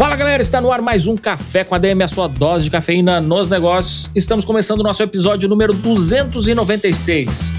[0.00, 2.70] Fala galera, está no ar mais um Café com a DM, a sua dose de
[2.70, 4.10] cafeína nos negócios.
[4.14, 7.52] Estamos começando o nosso episódio número 296.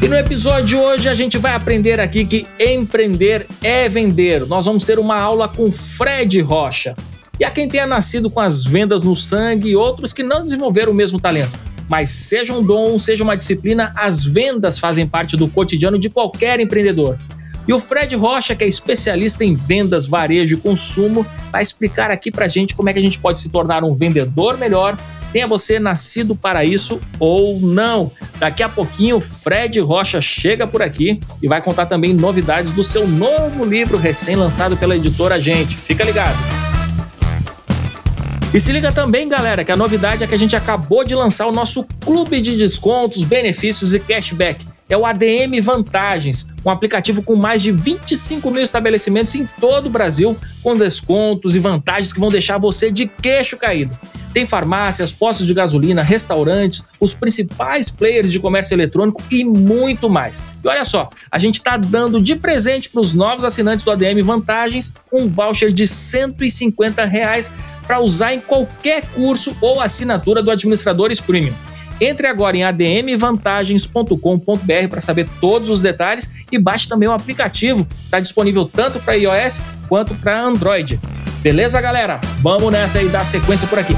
[0.00, 4.46] E no episódio de hoje a gente vai aprender aqui que empreender é vender.
[4.46, 6.94] Nós vamos ter uma aula com Fred Rocha.
[7.40, 10.92] E a quem tenha nascido com as vendas no sangue e outros que não desenvolveram
[10.92, 11.58] o mesmo talento.
[11.88, 16.60] Mas seja um dom, seja uma disciplina, as vendas fazem parte do cotidiano de qualquer
[16.60, 17.18] empreendedor.
[17.66, 22.30] E o Fred Rocha, que é especialista em vendas, varejo e consumo, vai explicar aqui
[22.30, 24.96] pra gente como é que a gente pode se tornar um vendedor melhor.
[25.32, 28.10] Tenha você nascido para isso ou não.
[28.38, 33.06] Daqui a pouquinho, Fred Rocha chega por aqui e vai contar também novidades do seu
[33.08, 35.76] novo livro recém-lançado pela editora Gente.
[35.76, 36.36] Fica ligado!
[38.52, 41.46] E se liga também, galera, que a novidade é que a gente acabou de lançar
[41.46, 47.34] o nosso clube de descontos, benefícios e cashback é o ADM Vantagens, um aplicativo com
[47.34, 52.28] mais de 25 mil estabelecimentos em todo o Brasil, com descontos e vantagens que vão
[52.28, 53.96] deixar você de queixo caído.
[54.34, 60.44] Tem farmácias, postos de gasolina, restaurantes, os principais players de comércio eletrônico e muito mais.
[60.62, 64.22] E olha só, a gente está dando de presente para os novos assinantes do ADM
[64.22, 67.50] Vantagens um voucher de 150 reais
[67.86, 71.54] para usar em qualquer curso ou assinatura do Administradores Premium.
[72.02, 77.86] Entre agora em admvantagens.com.br para saber todos os detalhes e baixe também o aplicativo.
[78.04, 80.98] Está disponível tanto para iOS quanto para Android.
[81.42, 82.20] Beleza, galera?
[82.40, 83.94] Vamos nessa e dar sequência por aqui.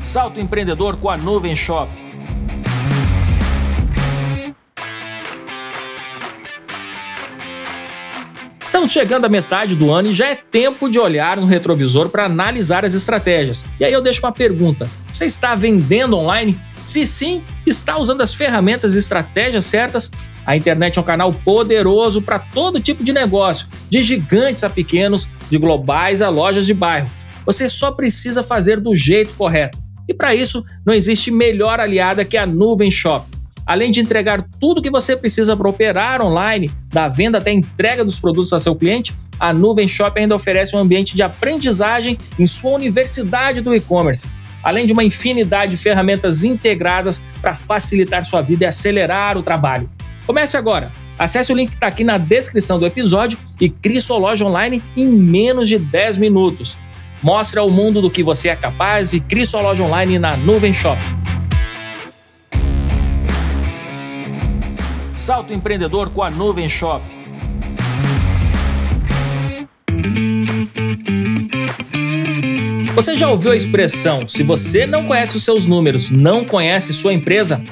[0.00, 2.05] Salto empreendedor com a Nuvem Shop.
[8.76, 12.26] Estamos chegando à metade do ano e já é tempo de olhar no retrovisor para
[12.26, 13.64] analisar as estratégias.
[13.80, 16.60] E aí eu deixo uma pergunta: você está vendendo online?
[16.84, 20.10] Se sim, está usando as ferramentas e estratégias certas?
[20.44, 25.30] A internet é um canal poderoso para todo tipo de negócio, de gigantes a pequenos,
[25.48, 27.10] de globais a lojas de bairro.
[27.46, 29.78] Você só precisa fazer do jeito correto.
[30.06, 33.35] E para isso, não existe melhor aliada que a Nuvem Shop.
[33.66, 37.54] Além de entregar tudo o que você precisa para operar online, da venda até a
[37.54, 42.16] entrega dos produtos a seu cliente, a Nuvem Shop ainda oferece um ambiente de aprendizagem
[42.38, 44.30] em sua universidade do e-commerce,
[44.62, 49.90] além de uma infinidade de ferramentas integradas para facilitar sua vida e acelerar o trabalho.
[50.24, 50.92] Comece agora!
[51.18, 54.82] Acesse o link que está aqui na descrição do episódio e crie sua loja online
[54.96, 56.78] em menos de 10 minutos.
[57.22, 60.74] Mostre ao mundo do que você é capaz e crie sua loja online na Nuvem
[60.74, 61.00] Shop.
[65.16, 67.02] Salto empreendedor com a Nuvem Shop.
[72.94, 77.14] Você já ouviu a expressão: se você não conhece os seus números, não conhece sua
[77.14, 77.64] empresa?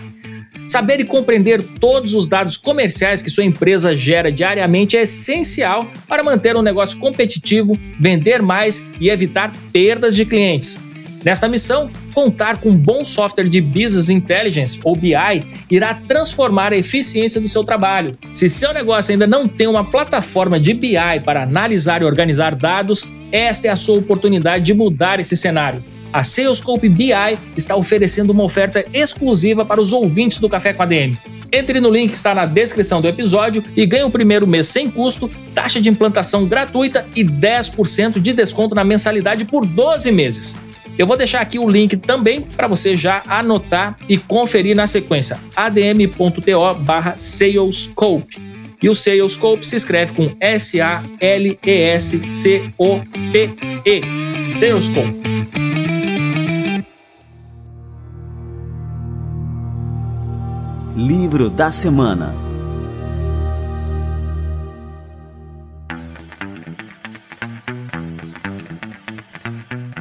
[0.66, 6.24] Saber e compreender todos os dados comerciais que sua empresa gera diariamente é essencial para
[6.24, 10.78] manter um negócio competitivo, vender mais e evitar perdas de clientes.
[11.22, 16.76] Nesta missão, contar com um bom software de Business Intelligence, ou BI, irá transformar a
[16.76, 18.16] eficiência do seu trabalho.
[18.32, 23.12] Se seu negócio ainda não tem uma plataforma de BI para analisar e organizar dados,
[23.32, 25.82] esta é a sua oportunidade de mudar esse cenário.
[26.12, 27.10] A Salescope BI
[27.56, 31.18] está oferecendo uma oferta exclusiva para os ouvintes do Café com a DM.
[31.52, 34.90] Entre no link que está na descrição do episódio e ganhe o primeiro mês sem
[34.90, 40.56] custo, taxa de implantação gratuita e 10% de desconto na mensalidade por 12 meses.
[40.98, 45.38] Eu vou deixar aqui o link também para você já anotar e conferir na sequência
[45.56, 48.54] adm.to barra salescope.
[48.82, 51.26] E o Salescope se escreve com S-A-L-E-S-C-O-P-E.
[54.46, 55.22] Salescope.
[60.94, 62.53] Livro da Semana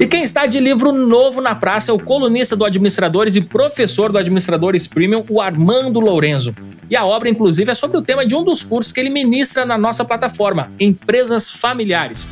[0.03, 4.11] E quem está de livro novo na praça é o colunista do Administradores e professor
[4.11, 6.53] do Administradores Premium, o Armando Lourenço.
[6.89, 9.65] E a obra, inclusive, é sobre o tema de um dos cursos que ele ministra
[9.65, 12.29] na nossa plataforma, Empresas Familiares.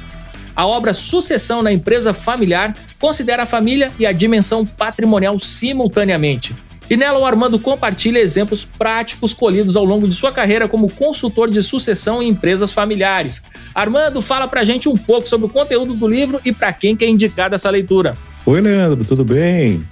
[0.53, 6.53] A obra Sucessão na Empresa Familiar considera a família e a dimensão patrimonial simultaneamente.
[6.91, 11.49] E nela o Armando compartilha exemplos práticos colhidos ao longo de sua carreira como consultor
[11.49, 13.41] de sucessão em empresas familiares.
[13.73, 17.07] Armando, fala pra gente um pouco sobre o conteúdo do livro e para quem quer
[17.07, 18.17] indicar dessa leitura.
[18.45, 19.87] Oi, Leandro, tudo bem?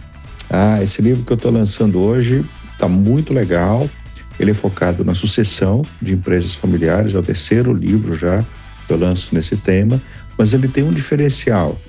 [0.50, 2.44] Ah, esse livro que eu estou lançando hoje
[2.74, 3.90] está muito legal.
[4.38, 8.44] Ele é focado na sucessão de empresas familiares, é o terceiro livro já
[8.86, 10.02] que eu lanço nesse tema,
[10.38, 11.80] mas ele tem um diferencial.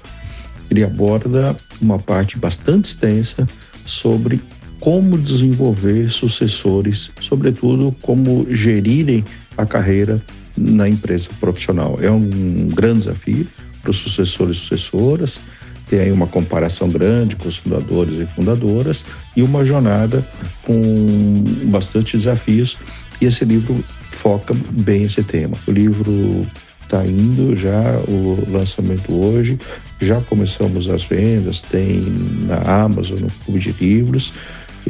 [0.70, 3.44] Ele aborda uma parte bastante extensa
[3.84, 4.40] sobre
[4.80, 9.24] como desenvolver sucessores, sobretudo como gerirem
[9.56, 10.20] a carreira
[10.56, 11.98] na empresa profissional.
[12.00, 13.46] É um grande desafio
[13.82, 15.40] para os sucessores e sucessoras.
[15.88, 19.04] Tem aí uma comparação grande com os fundadores e fundadoras
[19.36, 20.26] e uma jornada
[20.62, 22.78] com bastante desafios.
[23.20, 25.56] E esse livro foca bem esse tema.
[25.66, 26.46] O livro
[26.90, 29.58] está indo já o lançamento hoje,
[30.00, 32.00] já começamos as vendas, tem
[32.46, 34.32] na Amazon, no Clube de Livros,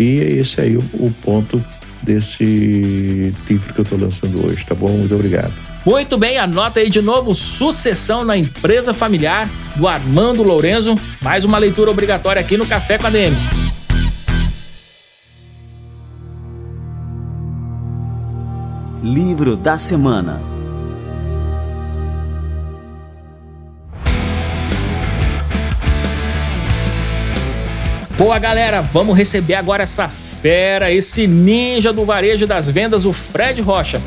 [0.01, 1.63] e esse aí o, o ponto
[2.03, 4.89] desse livro que eu estou lançando hoje, tá bom?
[4.89, 5.53] Muito obrigado.
[5.85, 10.95] Muito bem, anota aí de novo Sucessão na Empresa Familiar, do Armando Lourenço.
[11.23, 13.37] Mais uma leitura obrigatória aqui no Café com a DM.
[19.03, 20.60] Livro da Semana
[28.21, 33.63] Boa, galera, vamos receber agora essa fera, esse ninja do varejo das vendas, o Fred
[33.63, 33.99] Rocha.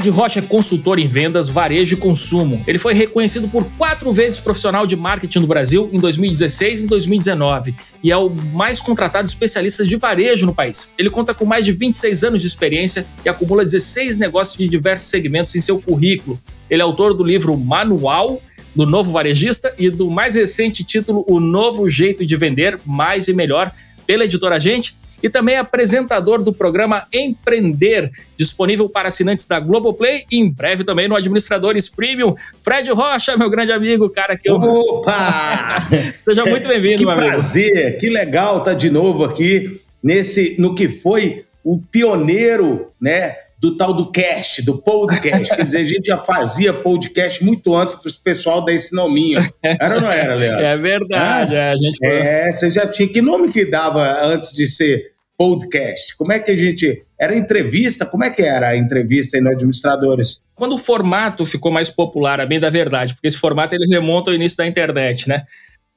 [0.00, 2.64] Fred Rocha é consultor em vendas, varejo e consumo.
[2.66, 7.74] Ele foi reconhecido por quatro vezes profissional de marketing no Brasil em 2016 e 2019
[8.02, 10.90] e é o mais contratado especialista de varejo no país.
[10.96, 15.10] Ele conta com mais de 26 anos de experiência e acumula 16 negócios de diversos
[15.10, 16.40] segmentos em seu currículo.
[16.70, 18.40] Ele é autor do livro Manual
[18.74, 23.34] do Novo Varejista e do mais recente título O Novo Jeito de Vender Mais e
[23.34, 23.70] Melhor
[24.06, 30.38] pela editora Gente e também apresentador do programa Empreender, disponível para assinantes da Globoplay e
[30.38, 32.34] em breve também no Administradores Premium.
[32.62, 34.56] Fred Rocha, meu grande amigo, cara que eu.
[34.56, 35.88] Opa!
[36.24, 37.98] Seja muito bem-vindo, Que meu prazer, amigo.
[37.98, 43.34] que legal estar de novo aqui nesse no que foi o pioneiro, né?
[43.58, 45.54] Do tal do cast, do podcast.
[45.54, 49.38] Quer dizer, a gente já fazia podcast muito antes do pessoal dar esse nominho.
[49.62, 50.64] Era ou não era, Leandro?
[50.64, 52.08] É verdade, Ah, é, a gente foi...
[52.26, 53.06] É, você já tinha.
[53.06, 55.09] Que nome que dava antes de ser
[55.40, 56.14] podcast?
[56.18, 57.02] Como é que a gente.
[57.18, 58.04] Era entrevista?
[58.04, 60.44] Como é que era a entrevista no Administradores?
[60.54, 64.30] Quando o formato ficou mais popular, a bem da verdade, porque esse formato ele remonta
[64.30, 65.44] ao início da internet, né?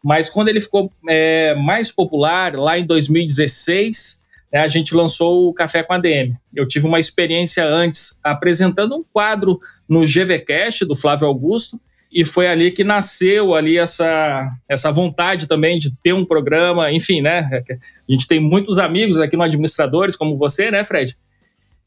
[0.02, 5.54] Mas quando ele ficou é, mais popular, lá em 2016, né, a gente lançou o
[5.54, 6.38] Café com a DM.
[6.56, 9.60] Eu tive uma experiência antes apresentando um quadro
[9.90, 11.78] no GVCast do Flávio Augusto,
[12.14, 17.22] e foi ali que nasceu ali essa, essa vontade também de ter um programa, enfim,
[17.22, 17.64] né?
[18.08, 21.18] A gente tem muitos amigos aqui no Administradores, como você, né, Fred?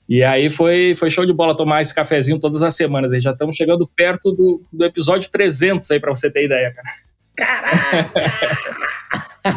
[0.08, 3.12] E aí foi, foi show de bola tomar esse cafezinho todas as semanas.
[3.12, 6.88] Aí já estamos chegando perto do, do episódio 300 aí, para você ter ideia, cara.
[7.36, 8.58] Caraca!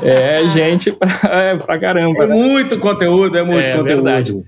[0.03, 2.23] é, gente, pra, é, pra caramba.
[2.23, 4.03] É muito conteúdo, é muito É conteúdo.
[4.03, 4.43] verdade.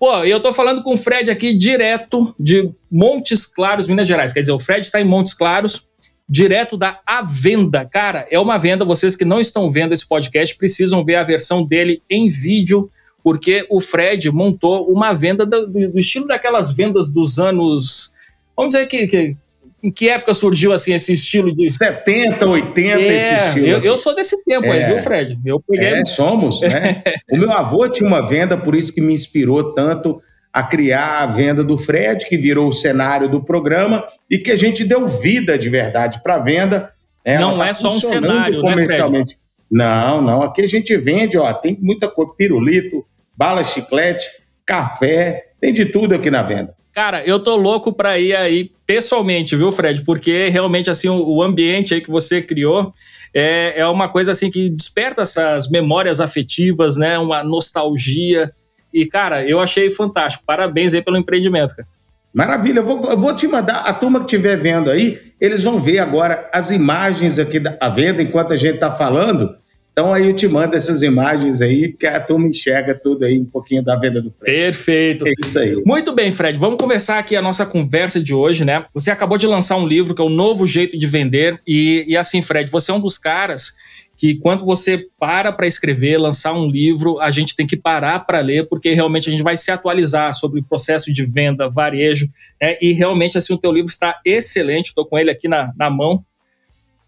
[0.00, 4.32] Pô, eu tô falando com o Fred aqui direto de Montes Claros, Minas Gerais.
[4.32, 5.90] Quer dizer, o Fred está em Montes Claros,
[6.26, 7.84] direto da A Venda.
[7.84, 8.82] Cara, é uma venda.
[8.82, 12.90] Vocês que não estão vendo esse podcast precisam ver a versão dele em vídeo,
[13.22, 18.14] porque o Fred montou uma venda do, do estilo daquelas vendas dos anos.
[18.56, 19.36] Vamos dizer que, que
[19.82, 23.66] em que época surgiu assim esse estilo de 70, 80, esse É, estilo.
[23.66, 24.86] eu, eu sou desse tempo aí, É.
[24.88, 25.38] viu, Fred?
[25.44, 25.86] Eu peguei.
[25.88, 27.02] É, somos, né?
[27.32, 30.20] o meu avô tinha uma venda, por isso que me inspirou tanto
[30.52, 34.56] a criar a venda do Fred, que virou o cenário do programa e que a
[34.56, 36.92] gente deu vida de verdade para a venda.
[37.24, 39.38] Ela Não tá é só um cenário, né, comercialmente.
[39.70, 40.42] Não, não.
[40.42, 43.04] Aqui a gente vende, ó, tem muita coisa, pirulito,
[43.36, 44.28] bala chiclete,
[44.66, 46.74] café, tem de tudo aqui na venda.
[47.00, 50.04] Cara, eu tô louco pra ir aí pessoalmente, viu, Fred?
[50.04, 52.92] Porque realmente, assim, o, ambiente aí que você criou
[53.32, 57.18] é, é uma coisa, assim, que desperta essas memórias afetivas, né?
[57.18, 58.52] Uma nostalgia.
[58.92, 60.44] E, cara, eu achei fantástico.
[60.46, 61.88] Parabéns aí pelo empreendimento, cara.
[62.34, 65.78] Maravilha, eu vou, eu vou te mandar, a turma que estiver vendo aí, eles vão
[65.78, 69.56] ver agora as imagens aqui da venda enquanto a gente está falando.
[69.92, 73.44] Então aí eu te mando essas imagens aí, que a turma enxerga tudo aí, um
[73.44, 74.52] pouquinho da venda do Fred.
[74.52, 75.26] Perfeito.
[75.26, 75.82] É isso aí.
[75.84, 76.58] Muito bem, Fred.
[76.58, 78.84] Vamos começar aqui a nossa conversa de hoje, né?
[78.94, 81.60] Você acabou de lançar um livro que é o Novo Jeito de Vender.
[81.66, 83.72] E, e assim, Fred, você é um dos caras
[84.20, 88.40] que quando você para para escrever, lançar um livro, a gente tem que parar para
[88.40, 92.26] ler, porque realmente a gente vai se atualizar sobre o processo de venda, varejo,
[92.60, 92.76] né?
[92.82, 96.22] e realmente assim o teu livro está excelente, estou com ele aqui na, na mão.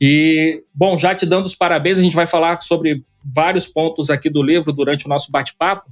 [0.05, 4.29] E, bom, já te dando os parabéns, a gente vai falar sobre vários pontos aqui
[4.29, 5.89] do livro durante o nosso bate-papo.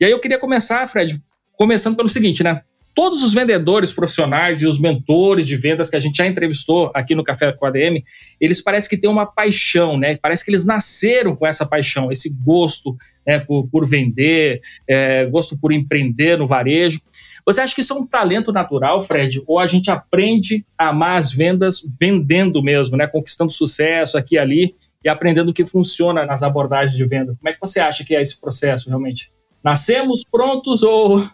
[0.00, 2.64] E aí eu queria começar, Fred, começando pelo seguinte, né?
[2.94, 7.14] Todos os vendedores profissionais e os mentores de vendas que a gente já entrevistou aqui
[7.14, 8.02] no Café com a ADM,
[8.40, 10.16] eles parecem que têm uma paixão, né?
[10.16, 12.96] Parece que eles nasceram com essa paixão, esse gosto
[13.26, 17.00] né, por, por vender, é, gosto por empreender no varejo.
[17.44, 19.42] Você acha que isso é um talento natural, Fred?
[19.46, 23.06] Ou a gente aprende a amar as vendas vendendo mesmo, né?
[23.06, 27.34] Conquistando sucesso aqui e ali e aprendendo o que funciona nas abordagens de venda.
[27.36, 29.32] Como é que você acha que é esse processo realmente?
[29.64, 31.24] Nascemos prontos ou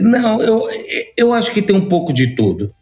[0.00, 0.68] não, eu,
[1.16, 2.72] eu acho que tem um pouco de tudo.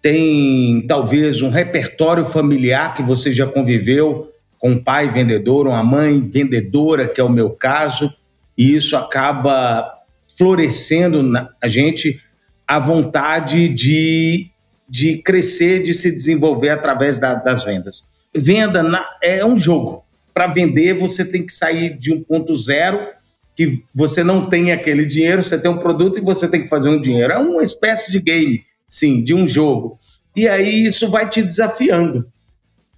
[0.00, 6.20] Tem talvez um repertório familiar que você já conviveu com um pai vendedor, uma mãe
[6.20, 8.12] vendedora, que é o meu caso,
[8.56, 9.92] e isso acaba
[10.36, 12.20] florescendo na a gente
[12.66, 14.50] a vontade de,
[14.88, 18.04] de crescer, de se desenvolver através da, das vendas.
[18.34, 20.04] Venda na, é um jogo.
[20.32, 22.98] Para vender, você tem que sair de um ponto zero
[23.54, 26.88] que você não tem aquele dinheiro, você tem um produto e você tem que fazer
[26.88, 27.32] um dinheiro.
[27.32, 29.98] É uma espécie de game, sim, de um jogo.
[30.34, 32.26] E aí isso vai te desafiando.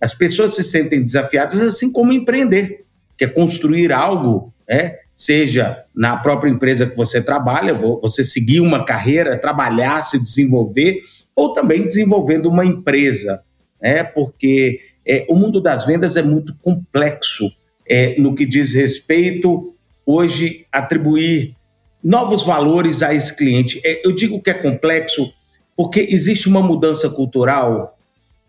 [0.01, 2.85] As pessoas se sentem desafiadas assim como empreender,
[3.17, 4.97] que é construir algo, né?
[5.15, 11.01] seja na própria empresa que você trabalha, você seguir uma carreira, trabalhar, se desenvolver,
[11.35, 13.43] ou também desenvolvendo uma empresa,
[13.81, 14.05] né?
[14.05, 17.51] porque é, o mundo das vendas é muito complexo
[17.89, 19.75] é, no que diz respeito
[20.07, 21.57] hoje atribuir
[22.03, 23.81] novos valores a esse cliente.
[23.85, 25.33] É, eu digo que é complexo
[25.77, 27.99] porque existe uma mudança cultural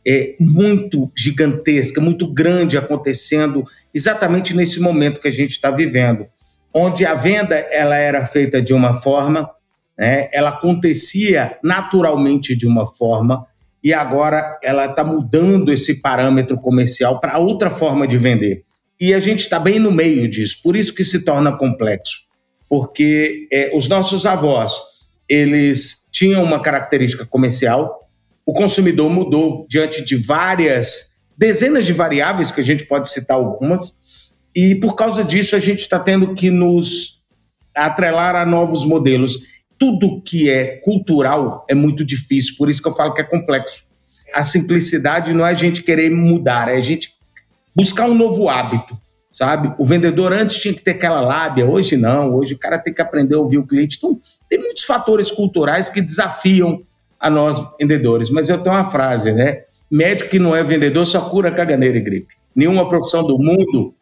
[0.07, 6.27] é, muito gigantesca, muito grande acontecendo exatamente nesse momento que a gente está vivendo,
[6.73, 9.49] onde a venda ela era feita de uma forma,
[9.97, 13.45] né, ela acontecia naturalmente de uma forma
[13.83, 18.63] e agora ela está mudando esse parâmetro comercial para outra forma de vender.
[18.99, 22.21] E a gente está bem no meio disso, por isso que se torna complexo.
[22.67, 24.73] Porque é, os nossos avós,
[25.29, 28.09] eles tinham uma característica comercial,
[28.45, 33.93] o consumidor mudou diante de várias, dezenas de variáveis, que a gente pode citar algumas,
[34.55, 37.21] e por causa disso a gente está tendo que nos
[37.75, 39.37] atrelar a novos modelos.
[39.77, 43.83] Tudo que é cultural é muito difícil, por isso que eu falo que é complexo.
[44.33, 47.16] A simplicidade não é a gente querer mudar, é a gente
[47.77, 48.99] buscar um novo hábito,
[49.31, 49.71] sabe?
[49.77, 52.33] O vendedor antes tinha que ter aquela lábia, hoje não.
[52.33, 53.97] Hoje o cara tem que aprender a ouvir o cliente.
[53.97, 54.17] Então,
[54.49, 56.81] tem muitos fatores culturais que desafiam
[57.19, 58.31] a nós vendedores.
[58.31, 59.61] Mas eu tenho uma frase, né?
[59.91, 62.33] Médico que não é vendedor só cura caganeira e gripe.
[62.55, 63.93] Nenhuma profissão do mundo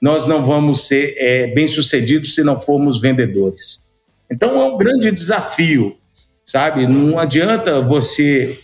[0.00, 3.82] nós não vamos ser é, bem-sucedidos se não formos vendedores.
[4.30, 5.96] Então é um grande desafio,
[6.44, 6.86] sabe?
[6.86, 8.56] Não adianta você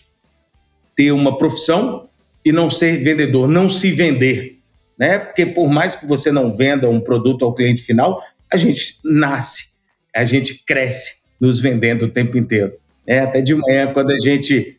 [0.94, 2.08] ter uma profissão
[2.44, 4.59] e não ser vendedor, não se vender
[5.00, 5.18] né?
[5.18, 9.70] Porque por mais que você não venda um produto ao cliente final, a gente nasce,
[10.14, 12.74] a gente cresce nos vendendo o tempo inteiro.
[13.06, 14.76] É, até de manhã, quando a gente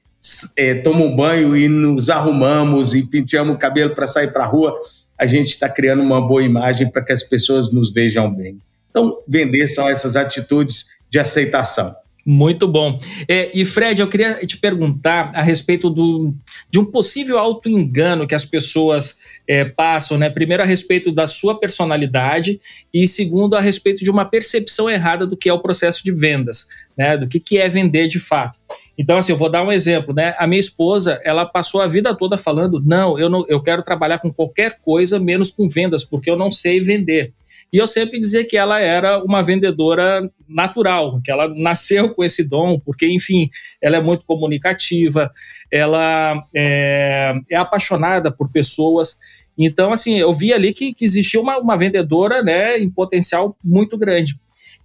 [0.55, 4.47] é, toma um banho e nos arrumamos e penteamos o cabelo para sair para a
[4.47, 4.79] rua,
[5.17, 8.61] a gente está criando uma boa imagem para que as pessoas nos vejam bem.
[8.91, 11.95] Então, vender são essas atitudes de aceitação.
[12.25, 12.99] Muito bom.
[13.27, 16.33] É, e Fred, eu queria te perguntar a respeito do,
[16.69, 20.29] de um possível auto-engano que as pessoas é, passam, né?
[20.29, 22.61] Primeiro, a respeito da sua personalidade
[22.93, 26.67] e segundo, a respeito de uma percepção errada do que é o processo de vendas,
[26.95, 27.17] né?
[27.17, 28.59] Do que, que é vender de fato.
[28.97, 30.35] Então, assim, eu vou dar um exemplo, né?
[30.37, 34.19] A minha esposa, ela passou a vida toda falando: não, eu não, eu quero trabalhar
[34.19, 37.33] com qualquer coisa menos com vendas, porque eu não sei vender.
[37.71, 42.47] E eu sempre dizia que ela era uma vendedora natural, que ela nasceu com esse
[42.47, 43.49] dom, porque, enfim,
[43.81, 45.31] ela é muito comunicativa,
[45.71, 49.17] ela é, é apaixonada por pessoas.
[49.57, 53.97] Então, assim, eu vi ali que, que existia uma, uma vendedora né, em potencial muito
[53.97, 54.35] grande.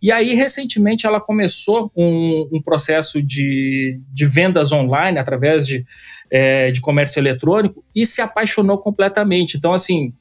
[0.00, 5.84] E aí, recentemente, ela começou um, um processo de, de, vendas online através de,
[6.30, 9.56] é, de comércio eletrônico e se apaixonou completamente.
[9.56, 10.12] Então, assim,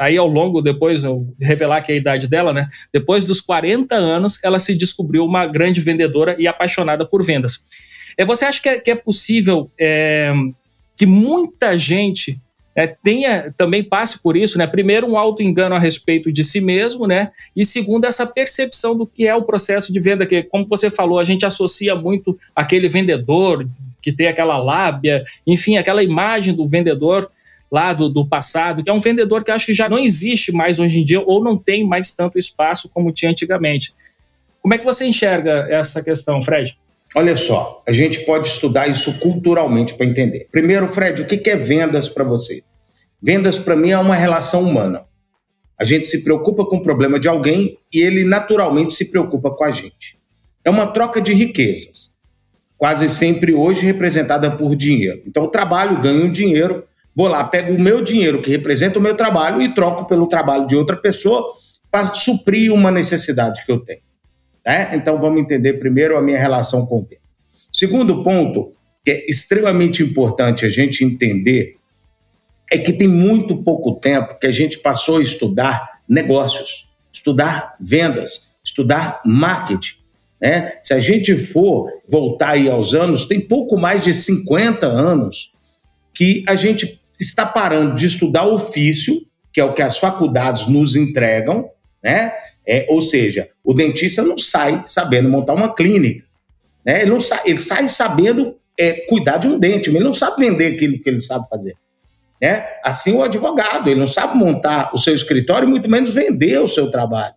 [0.00, 1.02] aí ao longo, depois,
[1.38, 2.68] revelar que é a idade dela, né?
[2.92, 7.60] Depois dos 40 anos, ela se descobriu uma grande vendedora e apaixonada por vendas.
[8.16, 10.32] É, você acha que é, que é possível é,
[10.96, 12.40] que muita gente
[12.74, 14.66] é, tenha também passe por isso, né?
[14.66, 17.30] Primeiro, um auto engano a respeito de si mesmo, né?
[17.54, 21.18] E segundo, essa percepção do que é o processo de venda, que, como você falou,
[21.18, 23.68] a gente associa muito aquele vendedor
[24.00, 27.30] que tem aquela lábia, enfim, aquela imagem do vendedor
[27.70, 30.78] lá do, do passado, que é um vendedor que acho que já não existe mais
[30.78, 33.94] hoje em dia ou não tem mais tanto espaço como tinha antigamente.
[34.60, 36.76] Como é que você enxerga essa questão, Fred?
[37.14, 40.48] Olha só, a gente pode estudar isso culturalmente para entender.
[40.50, 42.62] Primeiro, Fred, o que é vendas para você?
[43.22, 45.04] Vendas para mim é uma relação humana.
[45.78, 49.64] A gente se preocupa com o problema de alguém e ele naturalmente se preocupa com
[49.64, 50.18] a gente.
[50.64, 52.10] É uma troca de riquezas,
[52.76, 55.22] quase sempre hoje representada por dinheiro.
[55.26, 56.84] Então, eu trabalho, ganho dinheiro,
[57.14, 60.66] vou lá, pego o meu dinheiro que representa o meu trabalho e troco pelo trabalho
[60.66, 61.46] de outra pessoa
[61.90, 64.02] para suprir uma necessidade que eu tenho.
[64.64, 64.90] Né?
[64.94, 67.20] Então vamos entender primeiro a minha relação com o vento.
[67.72, 68.74] Segundo ponto,
[69.04, 71.76] que é extremamente importante a gente entender,
[72.70, 78.48] é que tem muito pouco tempo que a gente passou a estudar negócios, estudar vendas,
[78.64, 79.98] estudar marketing.
[80.40, 80.78] Né?
[80.82, 85.52] Se a gente for voltar aí aos anos, tem pouco mais de 50 anos
[86.14, 89.14] que a gente está parando de estudar ofício,
[89.52, 91.68] que é o que as faculdades nos entregam,
[92.02, 92.32] né?
[92.66, 96.24] É, ou seja, o dentista não sai sabendo montar uma clínica.
[96.84, 97.02] Né?
[97.02, 100.44] Ele, não sai, ele sai sabendo é, cuidar de um dente, mas ele não sabe
[100.44, 101.74] vender aquilo que ele sabe fazer.
[102.40, 102.64] Né?
[102.84, 106.90] Assim o advogado, ele não sabe montar o seu escritório, muito menos vender o seu
[106.90, 107.34] trabalho.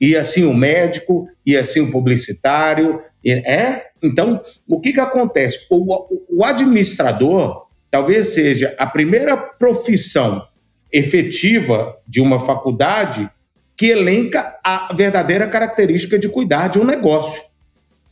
[0.00, 3.00] E assim o médico, e assim o publicitário.
[3.24, 3.82] É?
[4.02, 5.66] Então, o que, que acontece?
[5.70, 10.48] O, o administrador talvez seja a primeira profissão
[10.90, 13.30] efetiva de uma faculdade
[13.76, 17.42] que elenca a verdadeira característica de cuidar de um negócio.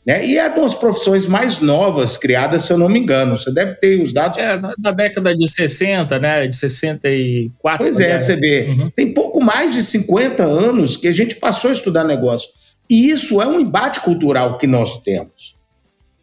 [0.05, 0.25] Né?
[0.25, 3.35] E é uma das profissões mais novas criadas, se eu não me engano.
[3.35, 4.37] Você deve ter os dados.
[4.37, 6.47] É, da década de 60, né?
[6.47, 7.83] De 64.
[7.83, 8.67] Pois é, você vê.
[8.67, 8.91] Uhum.
[8.95, 12.49] Tem pouco mais de 50 anos que a gente passou a estudar negócio.
[12.89, 15.55] E isso é um embate cultural que nós temos.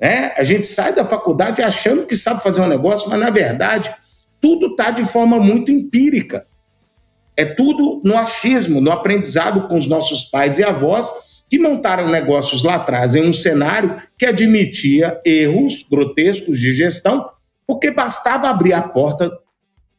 [0.01, 0.33] Né?
[0.37, 3.95] A gente sai da faculdade achando que sabe fazer um negócio, mas na verdade
[4.41, 6.47] tudo está de forma muito empírica.
[7.37, 11.13] É tudo no achismo, no aprendizado com os nossos pais e avós
[11.49, 17.29] que montaram negócios lá atrás em um cenário que admitia erros grotescos de gestão,
[17.67, 19.31] porque bastava abrir a porta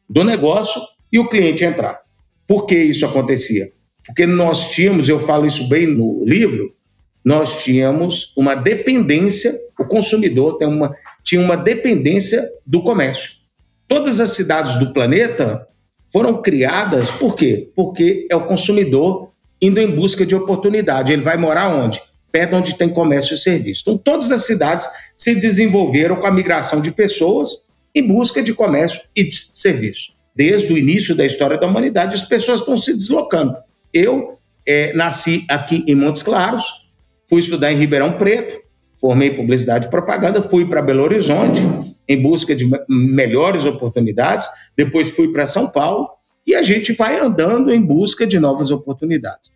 [0.08, 0.80] do negócio
[1.12, 2.00] e o cliente entrar.
[2.46, 3.72] Por que isso acontecia?
[4.06, 6.74] Porque nós tínhamos, eu falo isso bem no livro,
[7.24, 13.32] nós tínhamos uma dependência, o consumidor tem uma, tinha uma dependência do comércio.
[13.88, 15.66] Todas as cidades do planeta
[16.12, 17.70] foram criadas por quê?
[17.74, 21.12] Porque é o consumidor indo em busca de oportunidade.
[21.12, 22.00] Ele vai morar onde?
[22.30, 23.82] Perto onde tem comércio e serviço.
[23.82, 27.64] Então, todas as cidades se desenvolveram com a migração de pessoas
[27.94, 30.12] em busca de comércio e de serviço.
[30.34, 33.56] Desde o início da história da humanidade, as pessoas estão se deslocando.
[33.92, 36.64] Eu é, nasci aqui em Montes Claros,
[37.28, 38.69] fui estudar em Ribeirão Preto,
[39.00, 41.60] formei publicidade e propaganda, fui para Belo Horizonte
[42.06, 46.08] em busca de melhores oportunidades, depois fui para São Paulo
[46.46, 49.50] e a gente vai andando em busca de novas oportunidades.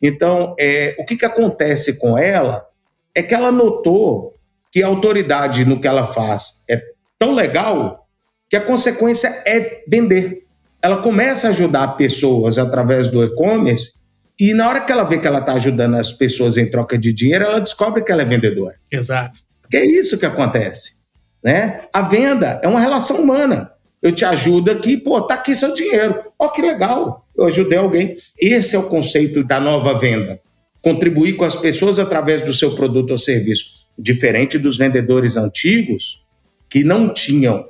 [0.00, 2.66] Então, é, o que, que acontece com ela
[3.14, 4.34] é que ela notou
[4.70, 6.80] que a autoridade no que ela faz é
[7.18, 8.06] tão legal
[8.48, 10.44] que a consequência é vender.
[10.82, 13.94] Ela começa a ajudar pessoas através do e-commerce
[14.38, 17.12] e na hora que ela vê que ela está ajudando as pessoas em troca de
[17.12, 18.76] dinheiro, ela descobre que ela é vendedora.
[18.90, 19.40] Exato.
[19.62, 20.96] Porque é isso que acontece.
[21.42, 21.82] Né?
[21.92, 23.70] A venda é uma relação humana.
[24.02, 26.22] Eu te ajudo aqui, pô, tá aqui seu dinheiro.
[26.38, 28.16] Ó, oh, que legal, eu ajudei alguém.
[28.38, 30.40] Esse é o conceito da nova venda.
[30.82, 33.86] Contribuir com as pessoas através do seu produto ou serviço.
[33.98, 36.22] Diferente dos vendedores antigos,
[36.68, 37.68] que não tinham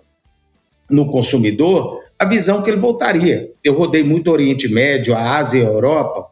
[0.91, 3.51] no consumidor a visão que ele voltaria.
[3.63, 6.27] Eu rodei muito Oriente Médio, a Ásia e a Europa,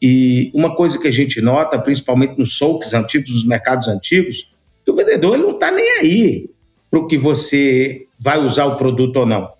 [0.00, 4.50] e uma coisa que a gente nota, principalmente nos souks antigos, nos mercados antigos,
[4.84, 6.50] que o vendedor ele não está nem aí
[6.88, 9.52] para o que você vai usar o produto ou não.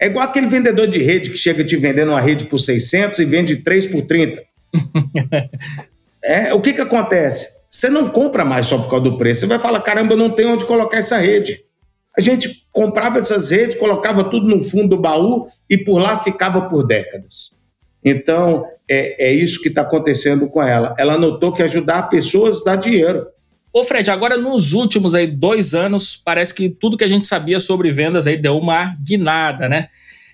[0.00, 3.24] É igual aquele vendedor de rede que chega te vendendo uma rede por 600 e
[3.24, 4.42] vende 3 por 30.
[6.22, 7.58] é, o que, que acontece?
[7.68, 9.40] Você não compra mais só por causa do preço.
[9.40, 11.64] Você vai falar, caramba, não tem onde colocar essa rede.
[12.16, 16.62] A gente comprava essas redes, colocava tudo no fundo do baú e por lá ficava
[16.62, 17.57] por décadas.
[18.04, 20.94] Então, é, é isso que está acontecendo com ela.
[20.98, 23.26] Ela notou que ajudar pessoas dá dinheiro.
[23.72, 27.60] Ô Fred, agora nos últimos aí dois anos, parece que tudo que a gente sabia
[27.60, 29.88] sobre vendas aí deu uma guinada, né?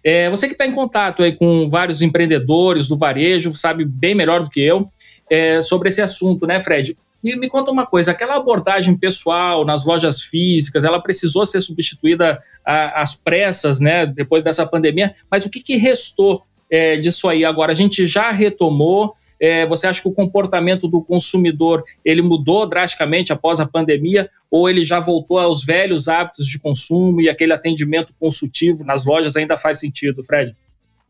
[0.04, 4.42] É, você que está em contato aí com vários empreendedores do varejo, sabe bem melhor
[4.42, 4.90] do que eu
[5.30, 6.96] é, sobre esse assunto, né, Fred?
[7.22, 12.38] Me, me, conta uma coisa, aquela abordagem pessoal nas lojas físicas, ela precisou ser substituída
[12.62, 16.42] às pressas, né, depois dessa pandemia, mas o que, que restou
[16.74, 17.70] é, disso aí agora?
[17.72, 23.32] A gente já retomou, É, você acha que o comportamento do consumidor ele mudou drasticamente
[23.32, 28.14] após a pandemia ou ele já voltou aos velhos hábitos de consumo e aquele atendimento
[28.18, 30.54] consultivo nas lojas ainda faz sentido, Fred?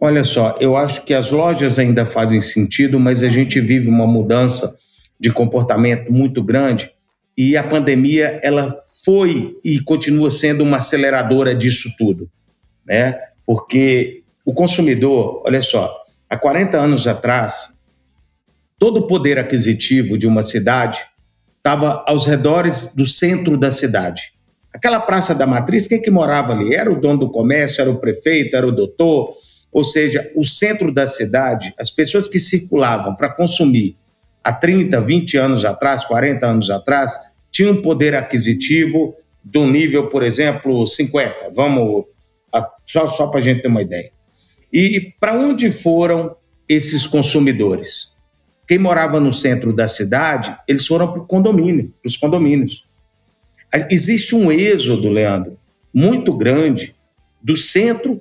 [0.00, 4.07] Olha só, eu acho que as lojas ainda fazem sentido, mas a gente vive uma
[4.07, 4.74] mudança
[5.20, 6.90] de comportamento muito grande
[7.37, 8.74] e a pandemia ela
[9.05, 12.29] foi e continua sendo uma aceleradora disso tudo,
[12.87, 13.14] né?
[13.46, 15.94] Porque o consumidor, olha só,
[16.28, 17.74] há 40 anos atrás,
[18.78, 21.04] todo o poder aquisitivo de uma cidade
[21.57, 24.35] estava aos redores do centro da cidade.
[24.72, 26.74] Aquela Praça da Matriz, quem que morava ali?
[26.74, 29.33] Era o dono do comércio, era o prefeito, era o doutor,
[29.72, 33.96] ou seja, o centro da cidade, as pessoas que circulavam para consumir
[34.42, 37.18] há 30, 20 anos atrás, 40 anos atrás,
[37.50, 41.50] tinha um poder aquisitivo do nível, por exemplo, 50.
[41.54, 42.04] Vamos,
[42.85, 44.11] só, só para a gente ter uma ideia.
[44.74, 46.34] E para onde foram
[46.68, 48.12] esses consumidores?
[48.66, 52.84] Quem morava no centro da cidade, eles foram para o condomínio, para os condomínios.
[53.88, 55.56] Existe um êxodo, Leandro,
[55.94, 56.92] muito grande
[57.40, 58.20] do centro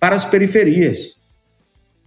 [0.00, 1.20] para as periferias.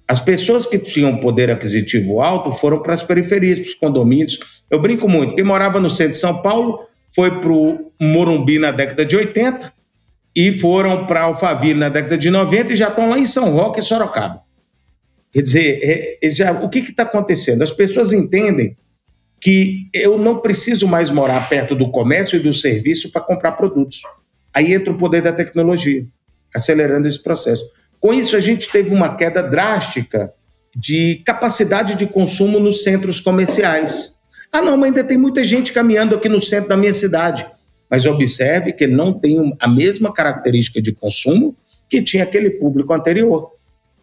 [0.05, 4.63] As pessoas que tinham poder aquisitivo alto foram para as periferias, para os condomínios.
[4.69, 5.35] Eu brinco muito.
[5.35, 9.78] Quem morava no centro de São Paulo foi para o Morumbi na década de 80
[10.35, 13.79] e foram para Alphaville na década de 90 e já estão lá em São Roque
[13.79, 14.41] e Sorocaba.
[15.31, 17.61] Quer dizer, é, é, já, o que está acontecendo?
[17.61, 18.75] As pessoas entendem
[19.41, 24.01] que eu não preciso mais morar perto do comércio e do serviço para comprar produtos.
[24.53, 26.05] Aí entra o poder da tecnologia,
[26.53, 27.63] acelerando esse processo.
[27.99, 30.33] Com isso, a gente teve uma queda drástica
[30.75, 34.15] de capacidade de consumo nos centros comerciais.
[34.51, 37.45] Ah, não, mas ainda tem muita gente caminhando aqui no centro da minha cidade.
[37.89, 41.55] Mas observe que não tem a mesma característica de consumo
[41.89, 43.51] que tinha aquele público anterior.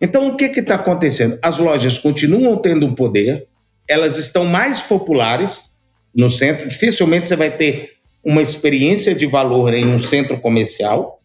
[0.01, 1.39] Então, o que está acontecendo?
[1.41, 3.47] As lojas continuam tendo poder,
[3.89, 5.71] elas estão mais populares
[6.15, 6.69] no centro.
[6.69, 7.93] Dificilmente você vai ter
[8.25, 11.17] uma experiência de valor em um centro comercial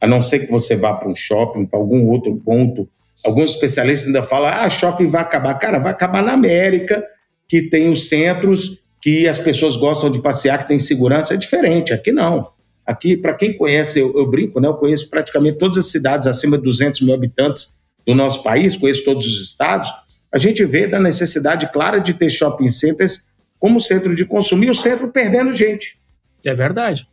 [0.00, 2.88] a não ser que você vá para um shopping, para algum outro ponto.
[3.24, 5.54] Alguns especialistas ainda falam: ah, shopping vai acabar.
[5.54, 7.04] Cara, vai acabar na América,
[7.46, 11.34] que tem os centros que as pessoas gostam de passear, que tem segurança.
[11.34, 11.92] É diferente.
[11.92, 12.42] Aqui não.
[12.86, 14.68] Aqui, para quem conhece, eu, eu, brinco, né?
[14.68, 19.04] Eu conheço praticamente todas as cidades acima de 200 mil habitantes do nosso país, conheço
[19.04, 19.90] todos os estados.
[20.32, 24.70] A gente vê da necessidade clara de ter shopping centers como centro de consumo e
[24.70, 25.98] o centro perdendo gente.
[26.44, 27.06] É verdade.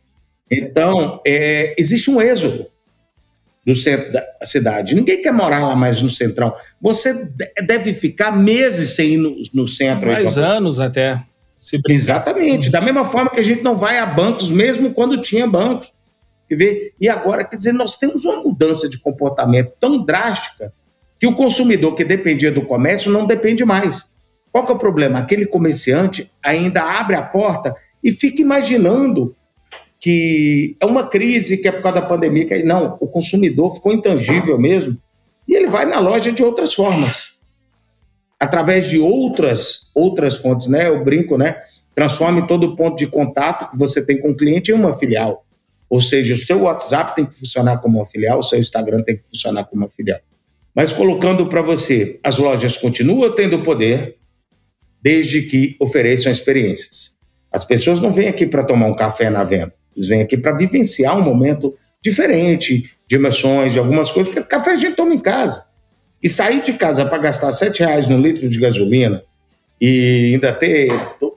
[0.50, 2.66] Então, é, existe um êxodo
[3.66, 4.94] do centro da cidade.
[4.94, 6.54] Ninguém quer morar lá mais no centrão.
[6.80, 7.28] Você
[7.66, 10.10] deve ficar meses sem ir no, no centro.
[10.10, 11.22] Mais anos até.
[11.88, 12.70] Exatamente.
[12.70, 15.92] Da mesma forma que a gente não vai a bancos, mesmo quando tinha bancos.
[17.00, 20.72] E agora, quer dizer, nós temos uma mudança de comportamento tão drástica
[21.18, 24.08] que o consumidor que dependia do comércio não depende mais.
[24.50, 25.18] Qual que é o problema?
[25.18, 29.34] Aquele comerciante ainda abre a porta e fica imaginando
[30.00, 33.92] que é uma crise que é por causa da pandemia, que não, o consumidor ficou
[33.92, 34.96] intangível mesmo,
[35.46, 37.36] e ele vai na loja de outras formas,
[38.38, 40.88] através de outras outras fontes, né?
[40.88, 41.56] Eu brinco, né?
[41.94, 45.44] Transforme todo ponto de contato que você tem com o cliente em uma filial.
[45.90, 49.16] Ou seja, o seu WhatsApp tem que funcionar como uma filial, o seu Instagram tem
[49.16, 50.20] que funcionar como uma filial.
[50.74, 54.16] Mas colocando para você, as lojas continuam tendo poder
[55.02, 57.18] desde que ofereçam experiências.
[57.50, 59.74] As pessoas não vêm aqui para tomar um café na venda.
[59.96, 64.72] Eles vêm aqui para vivenciar um momento diferente de emoções, de algumas coisas, porque café
[64.72, 65.64] a gente toma em casa.
[66.22, 69.22] E sair de casa para gastar sete reais num litro de gasolina
[69.80, 70.88] e ainda ter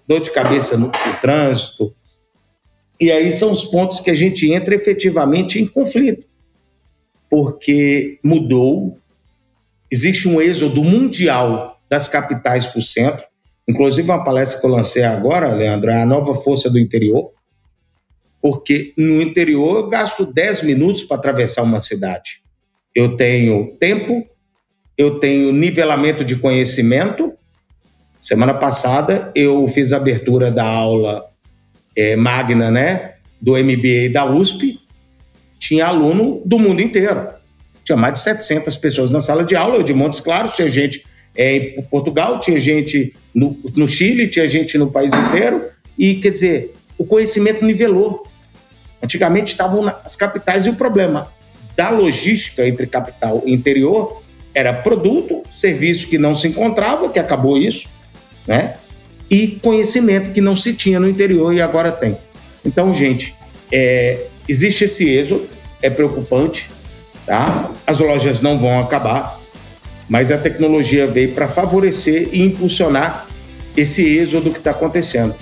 [0.08, 1.94] dor de cabeça no, no trânsito.
[3.00, 6.28] E aí são os pontos que a gente entra efetivamente em conflito.
[7.30, 8.98] Porque mudou,
[9.92, 13.26] existe um êxodo mundial das capitais para o centro.
[13.68, 17.32] Inclusive, uma palestra que eu lancei agora, Leandro, é a nova força do interior
[18.42, 22.42] porque no interior eu gasto 10 minutos para atravessar uma cidade.
[22.94, 24.26] Eu tenho tempo,
[25.02, 27.34] eu tenho nivelamento de conhecimento.
[28.22, 31.26] Semana passada eu fiz a abertura da aula
[31.96, 34.80] é, magna, né, do MBA da USP.
[35.58, 37.28] Tinha aluno do mundo inteiro.
[37.84, 39.76] Tinha mais de 700 pessoas na sala de aula.
[39.76, 41.04] Eu de Montes Claros, tinha gente
[41.36, 45.64] é, em Portugal, tinha gente no, no Chile, tinha gente no país inteiro.
[45.98, 48.24] E quer dizer, o conhecimento nivelou.
[49.02, 51.32] Antigamente estavam nas capitais e o problema
[51.76, 54.21] da logística entre capital e interior
[54.54, 57.88] era produto, serviço que não se encontrava, que acabou isso,
[58.46, 58.76] né?
[59.30, 62.18] E conhecimento que não se tinha no interior e agora tem.
[62.66, 63.34] Então, gente,
[63.72, 65.48] é, existe esse êxodo,
[65.82, 66.70] é preocupante,
[67.26, 67.72] tá?
[67.88, 69.40] As lojas não vão acabar,
[70.10, 73.28] mas a tecnologia veio para favorecer e impulsionar
[73.78, 75.34] esse êxodo que está acontecendo.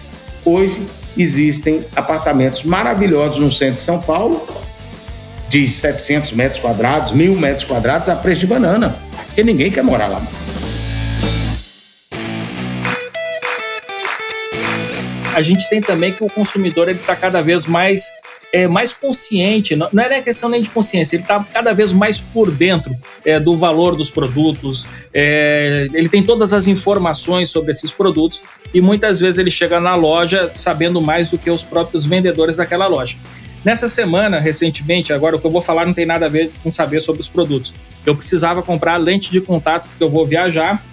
[0.46, 0.80] Hoje
[1.18, 4.48] existem apartamentos maravilhosos no centro de São Paulo,
[5.50, 10.08] de 700 metros quadrados, mil metros quadrados, a preço de banana, porque ninguém quer morar
[10.08, 10.70] lá mais.
[15.36, 18.04] A gente tem também que o consumidor está cada vez mais
[18.52, 22.20] é, mais consciente, não, não é questão nem de consciência, ele está cada vez mais
[22.20, 27.92] por dentro é, do valor dos produtos, é, ele tem todas as informações sobre esses
[27.92, 32.56] produtos e muitas vezes ele chega na loja sabendo mais do que os próprios vendedores
[32.56, 33.18] daquela loja.
[33.64, 36.72] Nessa semana, recentemente, agora o que eu vou falar não tem nada a ver com
[36.72, 37.74] saber sobre os produtos.
[38.06, 40.84] Eu precisava comprar lente de contato porque eu vou viajar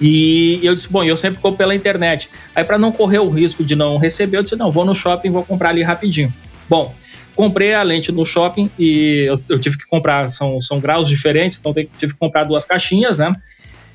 [0.00, 2.30] e eu disse, bom, eu sempre compro pela internet.
[2.54, 5.30] Aí, para não correr o risco de não receber, eu disse, não, vou no shopping,
[5.30, 6.32] vou comprar ali rapidinho.
[6.68, 6.94] Bom,
[7.34, 11.58] comprei a lente no shopping e eu, eu tive que comprar, são, são graus diferentes,
[11.58, 13.32] então tive que comprar duas caixinhas, né?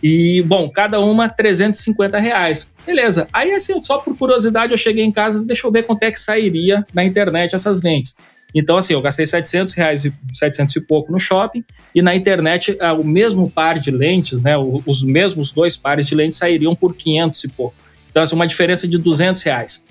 [0.04, 2.74] E, bom, cada uma 350 reais.
[2.86, 3.26] Beleza.
[3.32, 6.20] Aí, assim, só por curiosidade, eu cheguei em casa, deixa eu ver quanto é que
[6.20, 8.18] sairia na internet essas lentes.
[8.54, 11.63] Então, assim, eu gastei 700 reais, 700 e pouco no shopping,
[11.96, 16.13] e na internet ah, o mesmo par de lentes, né, os mesmos dois pares de
[16.13, 17.76] lentes sairiam por 500 e pouco.
[18.12, 19.86] Então, assim, uma diferença de 200 reais.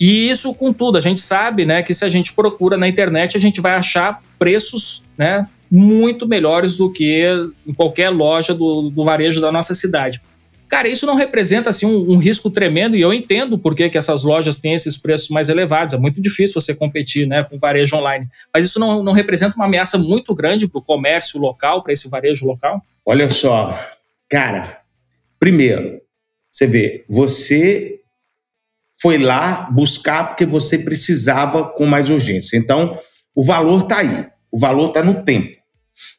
[0.00, 3.36] E isso com tudo, a gente sabe, né, que se a gente procura na internet,
[3.36, 7.26] a gente vai achar preços, né, muito melhores do que
[7.66, 10.20] em qualquer loja do, do varejo da nossa cidade.
[10.68, 13.96] Cara, isso não representa assim um, um, risco tremendo e eu entendo por que, que
[13.96, 15.94] essas lojas têm esses preços mais elevados.
[15.94, 18.28] É muito difícil você competir né, com varejo online.
[18.52, 22.08] Mas isso não, não representa uma ameaça muito grande para o comércio local, para esse
[22.10, 22.82] varejo local?
[23.04, 23.82] Olha só,
[24.28, 24.82] cara,
[25.40, 26.02] primeiro,
[26.50, 28.00] você vê, você
[29.00, 32.58] foi lá buscar porque você precisava com mais urgência.
[32.58, 32.98] Então,
[33.34, 35.56] o valor está aí, o valor está no tempo.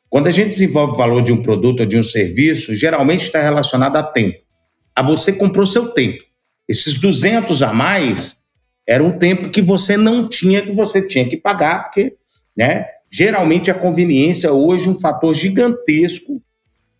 [0.09, 3.41] Quando a gente desenvolve o valor de um produto ou de um serviço, geralmente está
[3.41, 4.39] relacionado a tempo.
[4.95, 6.23] A você comprou seu tempo.
[6.67, 8.37] Esses 200 a mais
[8.87, 12.15] era um tempo que você não tinha, que você tinha que pagar, porque,
[12.57, 16.41] né, geralmente a conveniência hoje é um fator gigantesco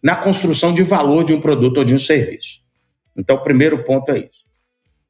[0.01, 2.59] na construção de valor de um produto ou de um serviço.
[3.17, 4.45] Então, o primeiro ponto é isso.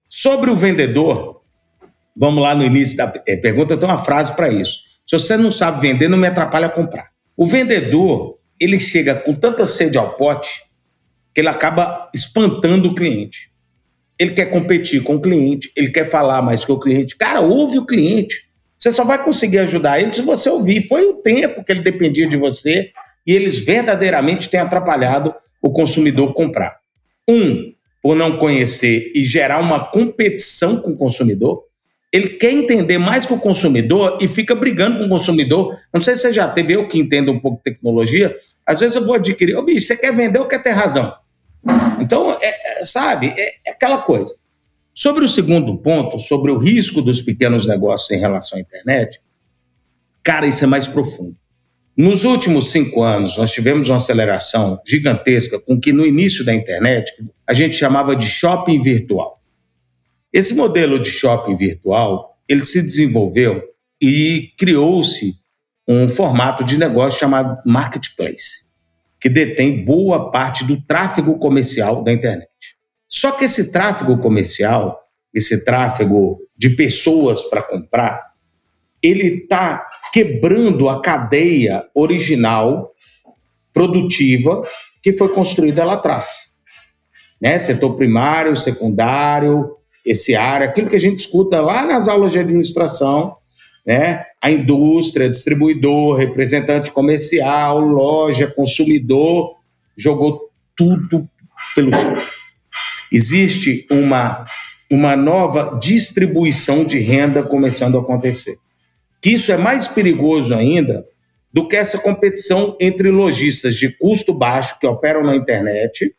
[0.07, 1.41] Sobre o vendedor,
[2.17, 4.79] vamos lá no início da eh, pergunta, tem uma frase para isso.
[5.05, 7.08] Se você não sabe vender, não me atrapalha a comprar.
[7.39, 10.61] O vendedor, ele chega com tanta sede ao pote
[11.33, 13.49] que ele acaba espantando o cliente.
[14.19, 17.15] Ele quer competir com o cliente, ele quer falar mais que o cliente.
[17.15, 18.49] Cara, ouve o cliente.
[18.77, 20.85] Você só vai conseguir ajudar ele se você ouvir.
[20.89, 22.91] Foi o tempo que ele dependia de você
[23.25, 26.75] e eles verdadeiramente têm atrapalhado o consumidor comprar.
[27.25, 27.73] Um,
[28.03, 31.63] por não conhecer e gerar uma competição com o consumidor
[32.11, 35.77] ele quer entender mais que o consumidor e fica brigando com o consumidor.
[35.93, 38.95] Não sei se você já teve, eu que entendo um pouco de tecnologia, às vezes
[38.95, 41.13] eu vou adquirir, ô bicho, você quer vender ou quer ter razão?
[42.01, 44.33] Então, é, é, sabe, é, é aquela coisa.
[44.93, 49.21] Sobre o segundo ponto, sobre o risco dos pequenos negócios em relação à internet,
[50.23, 51.35] cara, isso é mais profundo.
[51.95, 57.11] Nos últimos cinco anos, nós tivemos uma aceleração gigantesca com que no início da internet
[57.45, 59.38] a gente chamava de shopping virtual.
[60.31, 63.61] Esse modelo de shopping virtual, ele se desenvolveu
[64.01, 65.33] e criou-se
[65.87, 68.65] um formato de negócio chamado marketplace,
[69.19, 72.47] que detém boa parte do tráfego comercial da internet.
[73.07, 74.99] Só que esse tráfego comercial,
[75.33, 78.21] esse tráfego de pessoas para comprar,
[79.01, 82.91] ele está quebrando a cadeia original
[83.73, 84.63] produtiva
[85.01, 86.49] que foi construída lá atrás.
[87.41, 87.57] Né?
[87.57, 89.78] Setor primário, secundário,
[90.09, 93.35] esse área, aquilo que a gente escuta lá nas aulas de administração,
[93.85, 94.25] né?
[94.41, 99.55] A indústria, distribuidor, representante comercial, loja, consumidor,
[99.95, 101.29] jogou tudo
[101.75, 102.17] pelo chão.
[103.11, 104.47] Existe uma,
[104.91, 108.57] uma nova distribuição de renda começando a acontecer.
[109.21, 111.05] Que isso é mais perigoso ainda
[111.53, 116.15] do que essa competição entre lojistas de custo baixo que operam na internet,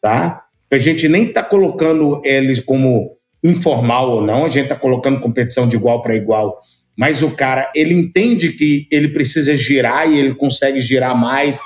[0.00, 0.44] tá?
[0.70, 5.68] A gente nem está colocando eles como informal ou não, a gente está colocando competição
[5.68, 6.60] de igual para igual,
[6.96, 11.60] mas o cara, ele entende que ele precisa girar e ele consegue girar mais,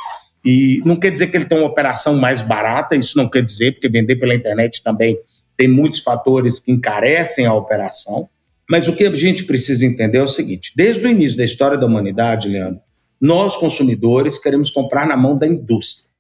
[0.44, 3.72] e não quer dizer que ele tem uma operação mais barata, isso não quer dizer,
[3.72, 5.16] porque vender pela internet também
[5.56, 8.28] tem muitos fatores que encarecem a operação,
[8.68, 11.78] mas o que a gente precisa entender é o seguinte, desde o início da história
[11.78, 12.80] da humanidade, Leandro,
[13.20, 16.11] nós, consumidores, queremos comprar na mão da indústria.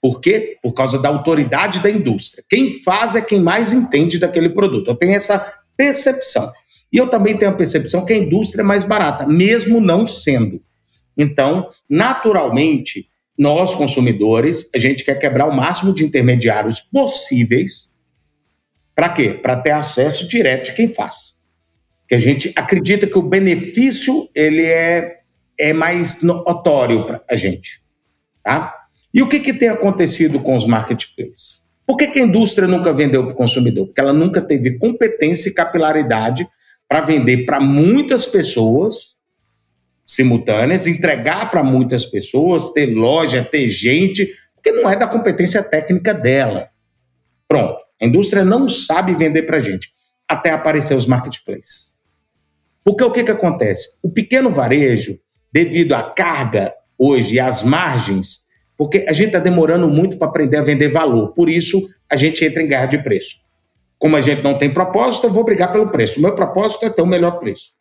[0.00, 0.56] Por quê?
[0.62, 2.42] Por causa da autoridade da indústria.
[2.48, 4.88] Quem faz é quem mais entende daquele produto.
[4.88, 5.38] Eu tenho essa
[5.76, 6.50] percepção.
[6.92, 10.62] E eu também tenho a percepção que a indústria é mais barata, mesmo não sendo.
[11.16, 13.08] Então, naturalmente,
[13.38, 17.90] nós, consumidores, a gente quer quebrar o máximo de intermediários possíveis.
[18.94, 19.34] Para quê?
[19.34, 21.40] Para ter acesso direto de quem faz.
[22.08, 25.20] Que a gente acredita que o benefício ele é,
[25.58, 27.82] é mais notório para a gente.
[28.42, 28.79] Tá?
[29.12, 31.64] E o que, que tem acontecido com os marketplaces?
[31.86, 33.86] Por que, que a indústria nunca vendeu para o consumidor?
[33.86, 36.48] Porque ela nunca teve competência e capilaridade
[36.88, 39.16] para vender para muitas pessoas
[40.04, 46.12] simultâneas, entregar para muitas pessoas, ter loja, ter gente, porque não é da competência técnica
[46.12, 46.68] dela.
[47.48, 47.78] Pronto.
[48.00, 49.92] A indústria não sabe vender para gente,
[50.26, 51.96] até aparecer os marketplaces.
[52.84, 53.98] Porque o que, que acontece?
[54.02, 55.18] O pequeno varejo,
[55.52, 58.46] devido à carga hoje e às margens,
[58.80, 61.34] porque a gente está demorando muito para aprender a vender valor.
[61.34, 63.36] Por isso, a gente entra em guerra de preço.
[63.98, 66.18] Como a gente não tem propósito, eu vou brigar pelo preço.
[66.18, 67.72] O meu propósito é ter o melhor preço.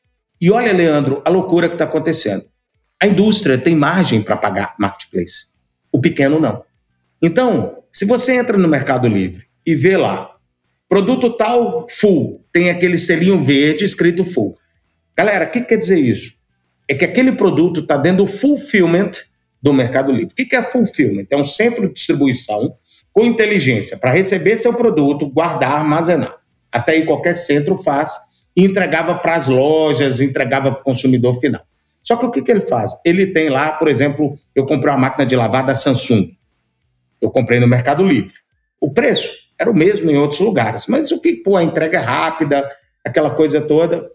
[0.41, 2.43] E olha, Leandro, a loucura que está acontecendo.
[3.01, 5.45] A indústria tem margem para pagar marketplace.
[5.89, 6.65] O pequeno não.
[7.21, 10.35] Então, se você entra no Mercado Livre e vê lá,
[10.89, 14.53] produto tal, full, tem aquele selinho verde escrito full.
[15.15, 16.33] Galera, o que quer dizer isso?
[16.89, 19.28] É que aquele produto está dentro do fulfillment
[19.61, 20.31] do Mercado Livre.
[20.31, 21.25] O que é fulfillment?
[21.29, 22.75] É um centro de distribuição
[23.11, 26.37] com inteligência para receber seu produto, guardar, armazenar.
[26.71, 28.11] Até aí qualquer centro faz
[28.55, 31.61] entregava para as lojas, entregava para o consumidor final.
[32.01, 32.97] Só que o que, que ele faz?
[33.05, 36.31] Ele tem lá, por exemplo, eu comprei uma máquina de lavar da Samsung.
[37.21, 38.33] Eu comprei no Mercado Livre.
[38.79, 42.01] O preço era o mesmo em outros lugares, mas o que, pô, a entrega é
[42.01, 42.69] rápida,
[43.05, 44.09] aquela coisa toda.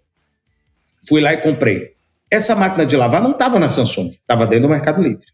[1.07, 1.93] Fui lá e comprei.
[2.31, 5.27] Essa máquina de lavar não estava na Samsung, estava dentro do Mercado Livre.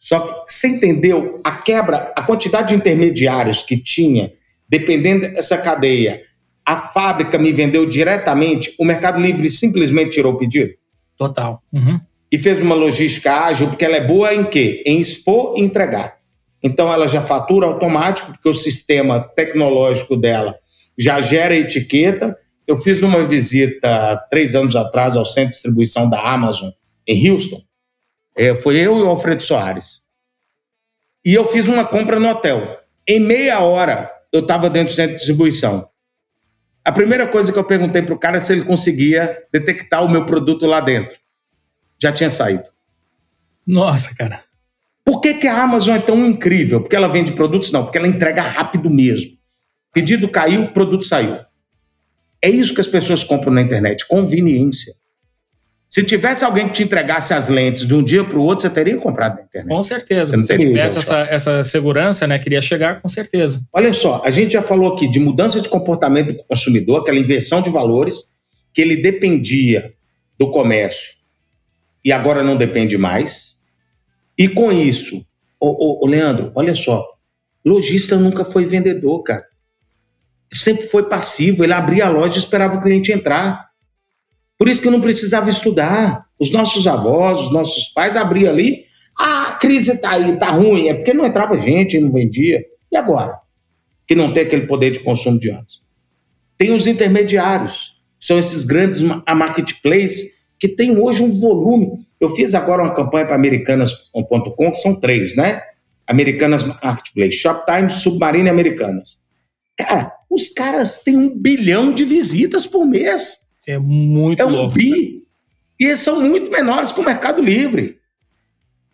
[0.00, 4.32] Só que você entendeu a quebra, a quantidade de intermediários que tinha,
[4.66, 6.22] dependendo dessa cadeia,
[6.64, 10.72] a fábrica me vendeu diretamente, o Mercado Livre simplesmente tirou o pedido?
[11.18, 11.62] Total.
[11.70, 12.00] Uhum.
[12.32, 14.82] E fez uma logística ágil, porque ela é boa em quê?
[14.86, 16.16] Em expor e entregar.
[16.62, 20.54] Então ela já fatura automático, porque o sistema tecnológico dela
[20.98, 22.34] já gera etiqueta.
[22.66, 26.70] Eu fiz uma visita três anos atrás ao centro de distribuição da Amazon
[27.06, 27.60] em Houston.
[28.40, 30.00] É, foi eu e o Alfredo Soares.
[31.22, 32.80] E eu fiz uma compra no hotel.
[33.06, 35.86] Em meia hora, eu estava dentro do centro de distribuição.
[36.82, 40.08] A primeira coisa que eu perguntei para o cara é se ele conseguia detectar o
[40.08, 41.18] meu produto lá dentro.
[42.02, 42.70] Já tinha saído.
[43.66, 44.42] Nossa, cara.
[45.04, 46.80] Por que, que a Amazon é tão incrível?
[46.80, 47.70] Porque ela vende produtos?
[47.70, 49.32] Não, porque ela entrega rápido mesmo.
[49.92, 51.36] Pedido caiu, produto saiu.
[52.42, 54.94] É isso que as pessoas compram na internet, conveniência.
[55.90, 58.70] Se tivesse alguém que te entregasse as lentes de um dia para o outro, você
[58.70, 59.74] teria comprado na internet.
[59.74, 60.40] Com certeza.
[60.40, 63.66] Se tivesse essa, essa segurança, né, queria chegar, com certeza.
[63.72, 67.60] Olha só, a gente já falou aqui de mudança de comportamento do consumidor, aquela inversão
[67.60, 68.26] de valores,
[68.72, 69.92] que ele dependia
[70.38, 71.14] do comércio
[72.04, 73.56] e agora não depende mais.
[74.38, 75.26] E com isso,
[75.58, 77.04] ô, ô, ô Leandro, olha só,
[77.66, 79.44] lojista nunca foi vendedor, cara.
[80.52, 83.69] Sempre foi passivo, ele abria a loja e esperava o cliente entrar.
[84.60, 86.26] Por isso que não precisava estudar.
[86.38, 88.84] Os nossos avós, os nossos pais abriam ali.
[89.18, 90.88] Ah, a crise está aí, está ruim.
[90.88, 92.62] É porque não entrava gente, não vendia.
[92.92, 93.38] E agora?
[94.06, 95.80] Que não tem aquele poder de consumo de antes.
[96.58, 98.02] Tem os intermediários.
[98.18, 99.34] São esses grandes a
[100.58, 101.92] que tem hoje um volume.
[102.20, 105.62] Eu fiz agora uma campanha para americanas.com, que são três, né?
[106.06, 109.22] Americanas Marketplace, Shoptime, Submarina e Americanas.
[109.74, 113.39] Cara, os caras têm um bilhão de visitas por mês.
[113.66, 114.74] É muito É um louco.
[114.74, 115.24] bi.
[115.78, 117.98] E eles são muito menores que o Mercado Livre,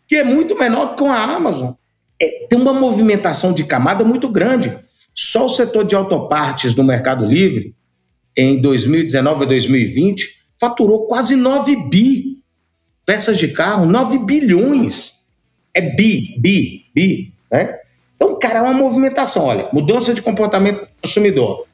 [0.07, 1.73] que é muito menor que a Amazon.
[2.21, 4.75] É, tem uma movimentação de camada muito grande.
[5.13, 7.75] Só o setor de autopartes do Mercado Livre,
[8.35, 12.37] em 2019 a 2020, faturou quase 9 bi.
[13.05, 15.13] Peças de carro, 9 bilhões.
[15.73, 17.33] É bi, bi, bi.
[17.51, 17.77] Né?
[18.15, 19.45] Então, cara, é uma movimentação.
[19.45, 21.65] Olha, mudança de comportamento do consumidor.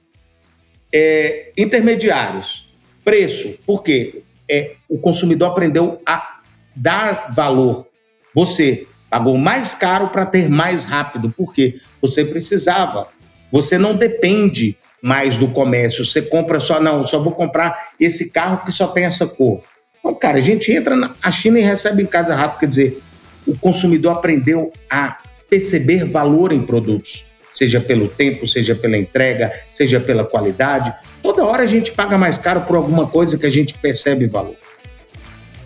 [0.92, 2.68] É, intermediários
[3.04, 6.40] Preço, porque é, o consumidor aprendeu a
[6.76, 7.88] dar valor.
[8.34, 13.08] Você pagou mais caro para ter mais rápido, porque você precisava.
[13.52, 16.04] Você não depende mais do comércio.
[16.06, 19.62] Você compra só, não, só vou comprar esse carro que só tem essa cor.
[20.00, 22.60] Então, cara, a gente entra na China e recebe em casa rápido.
[22.62, 23.04] Quer dizer,
[23.46, 25.18] o consumidor aprendeu a
[25.50, 30.92] perceber valor em produtos seja pelo tempo, seja pela entrega, seja pela qualidade.
[31.22, 34.56] Toda hora a gente paga mais caro por alguma coisa que a gente percebe valor.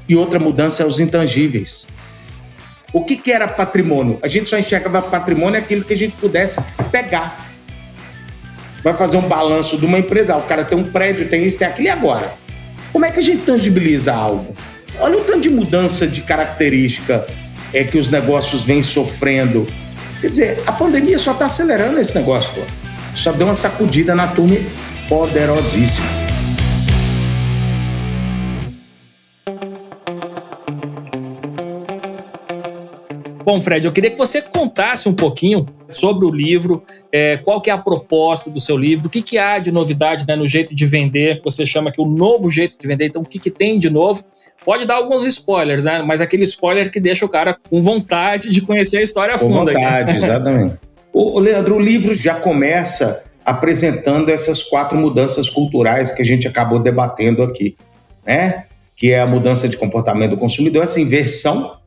[0.08, 1.88] E outra mudança é os intangíveis.
[2.94, 4.20] O que, que era patrimônio?
[4.22, 6.60] A gente só enxergava patrimônio aquilo que a gente pudesse
[6.92, 7.48] pegar.
[8.84, 11.58] Vai fazer um balanço de uma empresa, ah, o cara tem um prédio, tem isso,
[11.58, 12.34] tem aquilo, e agora?
[12.92, 14.56] Como é que a gente tangibiliza algo?
[15.00, 17.28] Olha o tanto de mudança de característica
[17.74, 19.68] é que os negócios vêm sofrendo.
[20.20, 22.68] Quer dizer, a pandemia só está acelerando esse negócio todo.
[23.16, 24.56] Só deu uma sacudida na turma
[25.08, 26.08] poderosíssima.
[33.48, 37.70] Bom, Fred, eu queria que você contasse um pouquinho sobre o livro, é, qual que
[37.70, 40.76] é a proposta do seu livro, o que, que há de novidade né, no jeito
[40.76, 43.50] de vender, que você chama aqui o novo jeito de vender, então o que, que
[43.50, 44.22] tem de novo?
[44.68, 46.02] Pode dar alguns spoilers, né?
[46.02, 49.72] Mas aquele spoiler que deixa o cara com vontade de conhecer a história a fundo.
[49.72, 50.20] Com vontade, aqui.
[50.20, 50.76] exatamente.
[51.14, 56.80] o, Leandro, o livro já começa apresentando essas quatro mudanças culturais que a gente acabou
[56.80, 57.78] debatendo aqui,
[58.26, 58.66] né?
[58.94, 61.78] Que é a mudança de comportamento do consumidor, essa inversão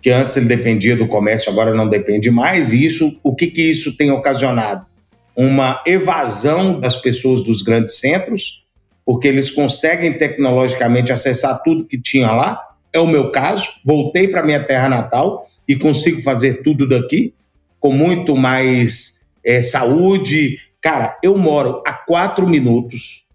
[0.00, 2.72] que antes ele dependia do comércio, agora não depende mais.
[2.72, 4.86] E isso, o que, que isso tem ocasionado?
[5.34, 8.62] Uma evasão das pessoas dos grandes centros,
[9.10, 12.62] porque eles conseguem tecnologicamente acessar tudo que tinha lá.
[12.92, 13.68] É o meu caso.
[13.84, 17.34] Voltei para minha terra natal e consigo fazer tudo daqui
[17.80, 20.60] com muito mais é, saúde.
[20.80, 23.26] Cara, eu moro a quatro minutos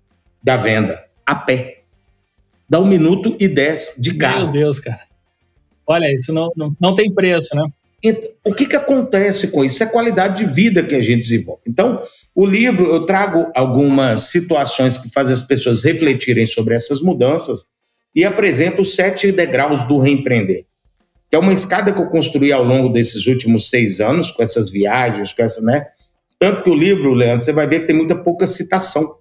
[0.41, 1.81] da venda, a pé.
[2.69, 4.43] Dá um minuto e dez de carro.
[4.43, 5.01] Meu Deus, cara.
[5.85, 7.67] Olha, isso não, não, não tem preço, né?
[8.43, 9.81] O que, que acontece com isso?
[9.81, 11.61] É a qualidade de vida que a gente desenvolve.
[11.67, 11.99] Então,
[12.35, 17.67] o livro, eu trago algumas situações que fazem as pessoas refletirem sobre essas mudanças
[18.13, 20.65] e apresento os sete degraus do reempreender.
[21.29, 24.69] Que é uma escada que eu construí ao longo desses últimos seis anos, com essas
[24.69, 25.87] viagens, com essa, né?
[26.39, 29.15] Tanto que o livro, Leandro, você vai ver que tem muita pouca citação.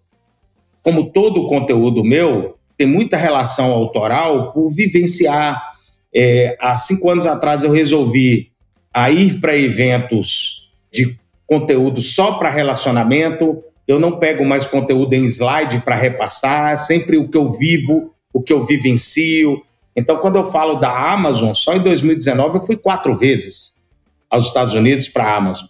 [0.82, 5.62] Como todo o conteúdo meu, tem muita relação autoral por vivenciar,
[6.14, 8.53] é, há cinco anos atrás eu resolvi
[8.94, 13.62] a ir para eventos de conteúdo só para relacionamento.
[13.86, 18.40] Eu não pego mais conteúdo em slide para repassar, sempre o que eu vivo, o
[18.40, 19.60] que eu vivencio.
[19.96, 23.76] Então, quando eu falo da Amazon, só em 2019 eu fui quatro vezes
[24.30, 25.68] aos Estados Unidos para a Amazon.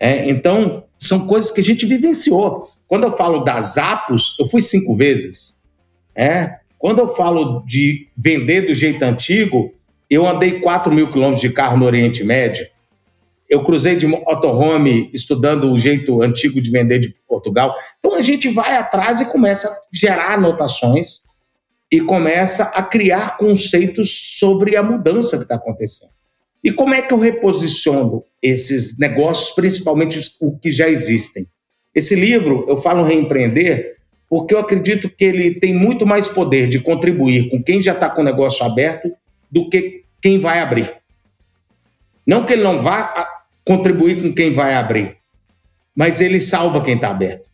[0.00, 2.68] É, então, são coisas que a gente vivenciou.
[2.88, 5.56] Quando eu falo das Apos, eu fui cinco vezes.
[6.14, 9.72] É, quando eu falo de vender do jeito antigo,
[10.14, 12.66] eu andei 4 mil quilômetros de carro no Oriente Médio.
[13.48, 17.74] Eu cruzei de motorhome estudando o jeito antigo de vender de Portugal.
[17.98, 21.22] Então a gente vai atrás e começa a gerar anotações
[21.90, 26.10] e começa a criar conceitos sobre a mudança que está acontecendo.
[26.62, 30.30] E como é que eu reposiciono esses negócios, principalmente os
[30.62, 31.46] que já existem?
[31.94, 33.96] Esse livro, eu falo reempreender,
[34.28, 38.08] porque eu acredito que ele tem muito mais poder de contribuir com quem já está
[38.08, 39.12] com o negócio aberto
[39.50, 40.90] do que quem vai abrir.
[42.26, 43.28] Não que ele não vá
[43.62, 45.18] contribuir com quem vai abrir,
[45.94, 47.50] mas ele salva quem está aberto.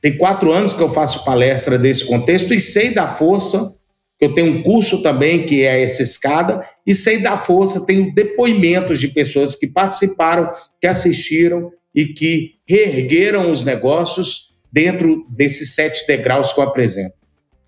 [0.00, 3.74] Tem quatro anos que eu faço palestra desse contexto e sei da força.
[4.20, 7.84] Eu tenho um curso também que é essa escada e sei da força.
[7.84, 15.74] Tenho depoimentos de pessoas que participaram, que assistiram e que reergueram os negócios dentro desses
[15.74, 17.16] sete degraus que eu apresento.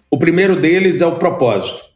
[0.09, 1.94] O primeiro deles é o propósito.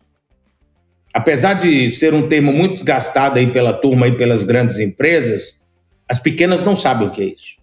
[1.18, 5.60] Apesar de ser um termo muito desgastado aí pela turma e pelas grandes empresas,
[6.08, 7.56] as pequenas não sabem o que é isso.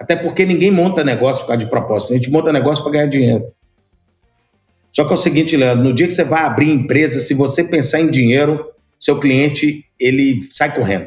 [0.00, 2.12] Até porque ninguém monta negócio por causa de propósito.
[2.12, 3.52] A gente monta negócio para ganhar dinheiro.
[4.90, 7.62] Só que é o seguinte, Leandro, no dia que você vai abrir empresa, se você
[7.62, 8.66] pensar em dinheiro,
[8.98, 11.06] seu cliente ele sai correndo.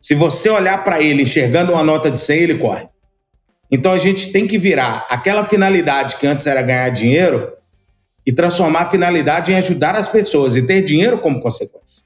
[0.00, 2.88] Se você olhar para ele enxergando uma nota de 100, ele corre.
[3.70, 7.59] Então a gente tem que virar aquela finalidade que antes era ganhar dinheiro
[8.30, 12.04] e transformar a finalidade em ajudar as pessoas e ter dinheiro como consequência.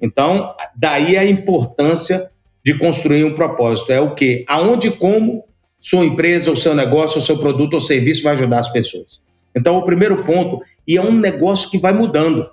[0.00, 2.30] Então, daí a importância
[2.64, 3.92] de construir um propósito.
[3.92, 4.42] É o que?
[4.48, 5.44] Aonde e como
[5.78, 9.22] sua empresa, o seu negócio, o seu produto ou serviço vai ajudar as pessoas.
[9.54, 12.48] Então, o primeiro ponto, e é um negócio que vai mudando,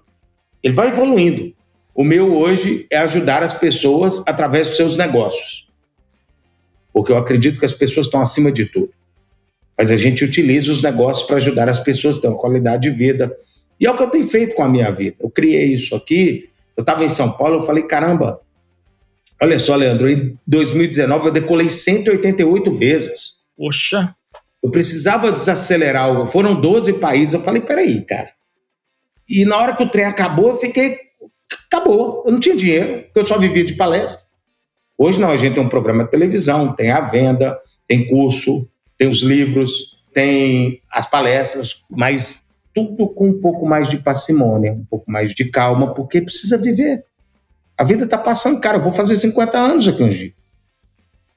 [0.62, 1.54] ele vai evoluindo.
[1.96, 5.68] O meu hoje é ajudar as pessoas através dos seus negócios
[6.98, 8.90] porque eu acredito que as pessoas estão acima de tudo.
[9.78, 12.96] Mas a gente utiliza os negócios para ajudar as pessoas a ter uma qualidade de
[12.96, 13.36] vida.
[13.80, 15.18] E é o que eu tenho feito com a minha vida.
[15.20, 18.40] Eu criei isso aqui, eu estava em São Paulo, eu falei, caramba,
[19.42, 23.34] olha só, Leandro, em 2019 eu decolei 188 vezes.
[23.56, 24.16] Poxa!
[24.64, 28.32] Eu precisava desacelerar, foram 12 países, eu falei, peraí, cara.
[29.30, 30.98] E na hora que o trem acabou, eu fiquei,
[31.68, 34.26] acabou, eu não tinha dinheiro, porque eu só vivia de palestra.
[34.98, 37.58] Hoje não, a gente tem um programa de televisão, tem a venda,
[37.88, 38.68] tem curso,
[38.98, 44.86] tem os livros, tem as palestras, mas tudo com um pouco mais de parcimônia, um
[44.86, 47.06] pouco mais de calma, porque precisa viver.
[47.78, 50.34] A vida está passando, cara, eu vou fazer 50 anos aqui dia.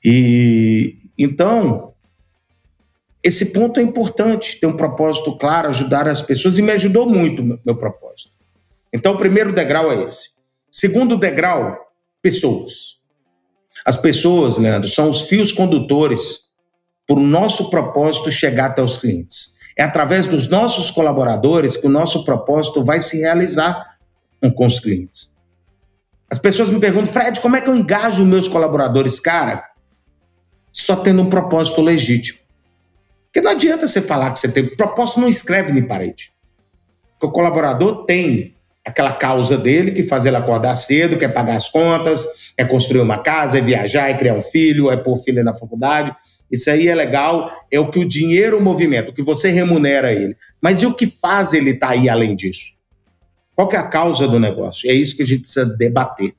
[0.02, 1.92] E então,
[3.22, 7.42] esse ponto é importante, ter um propósito claro, ajudar as pessoas, e me ajudou muito
[7.44, 8.32] meu, meu propósito.
[8.92, 10.30] Então, o primeiro degrau é esse.
[10.70, 11.76] Segundo degrau,
[12.22, 12.98] pessoas.
[13.84, 16.49] As pessoas, Leandro, são os fios condutores
[17.10, 19.56] para o nosso propósito chegar até os clientes.
[19.76, 23.96] É através dos nossos colaboradores que o nosso propósito vai se realizar
[24.54, 25.32] com os clientes.
[26.30, 29.18] As pessoas me perguntam, Fred, como é que eu engajo meus colaboradores?
[29.18, 29.64] Cara,
[30.70, 32.38] só tendo um propósito legítimo.
[33.24, 34.64] Porque não adianta você falar que você tem.
[34.76, 36.32] Propósito não escreve em parede.
[37.14, 38.54] Porque o colaborador tem
[38.86, 43.18] aquela causa dele que faz ele acordar cedo, quer pagar as contas, é construir uma
[43.18, 46.14] casa, é viajar, é criar um filho, é pôr filho na faculdade.
[46.50, 50.36] Isso aí é legal, é o que o dinheiro movimenta, o que você remunera ele.
[50.60, 52.72] Mas e o que faz ele estar tá aí além disso?
[53.54, 54.90] Qual que é a causa do negócio?
[54.90, 56.34] É isso que a gente precisa debater.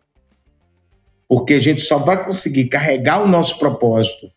[1.27, 4.29] Porque a gente só vai conseguir carregar o nosso propósito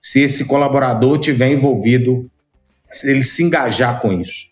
[0.00, 2.28] se esse colaborador tiver envolvido,
[2.90, 4.50] se ele se engajar com isso.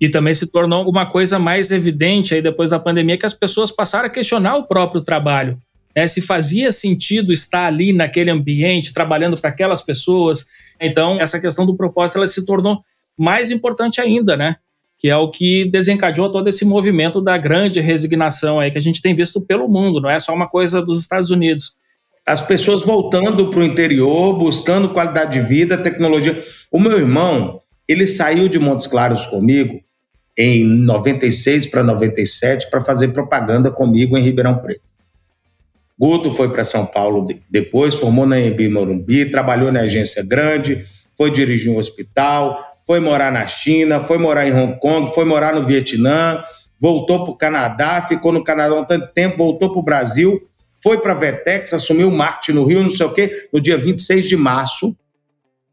[0.00, 3.70] E também se tornou uma coisa mais evidente aí depois da pandemia que as pessoas
[3.70, 5.56] passaram a questionar o próprio trabalho.
[5.94, 6.06] Né?
[6.06, 10.46] Se fazia sentido estar ali naquele ambiente, trabalhando para aquelas pessoas.
[10.80, 12.82] Então, essa questão do propósito ela se tornou
[13.16, 14.56] mais importante ainda, né?
[14.98, 19.00] Que é o que desencadeou todo esse movimento da grande resignação aí que a gente
[19.00, 21.76] tem visto pelo mundo, não é só uma coisa dos Estados Unidos.
[22.26, 26.42] As pessoas voltando para o interior, buscando qualidade de vida, tecnologia.
[26.72, 29.78] O meu irmão, ele saiu de Montes Claros comigo
[30.36, 34.93] em 96 para 97 para fazer propaganda comigo em Ribeirão Preto.
[35.98, 40.84] Guto foi para São Paulo depois, formou na Embi Morumbi, trabalhou na agência grande,
[41.16, 45.54] foi dirigir um hospital, foi morar na China, foi morar em Hong Kong, foi morar
[45.54, 46.42] no Vietnã,
[46.80, 50.48] voltou para o Canadá, ficou no Canadá um tanto tempo, voltou para o Brasil,
[50.82, 53.78] foi para a Vetex, assumiu o marketing no Rio, não sei o quê, no dia
[53.78, 54.96] 26 de março,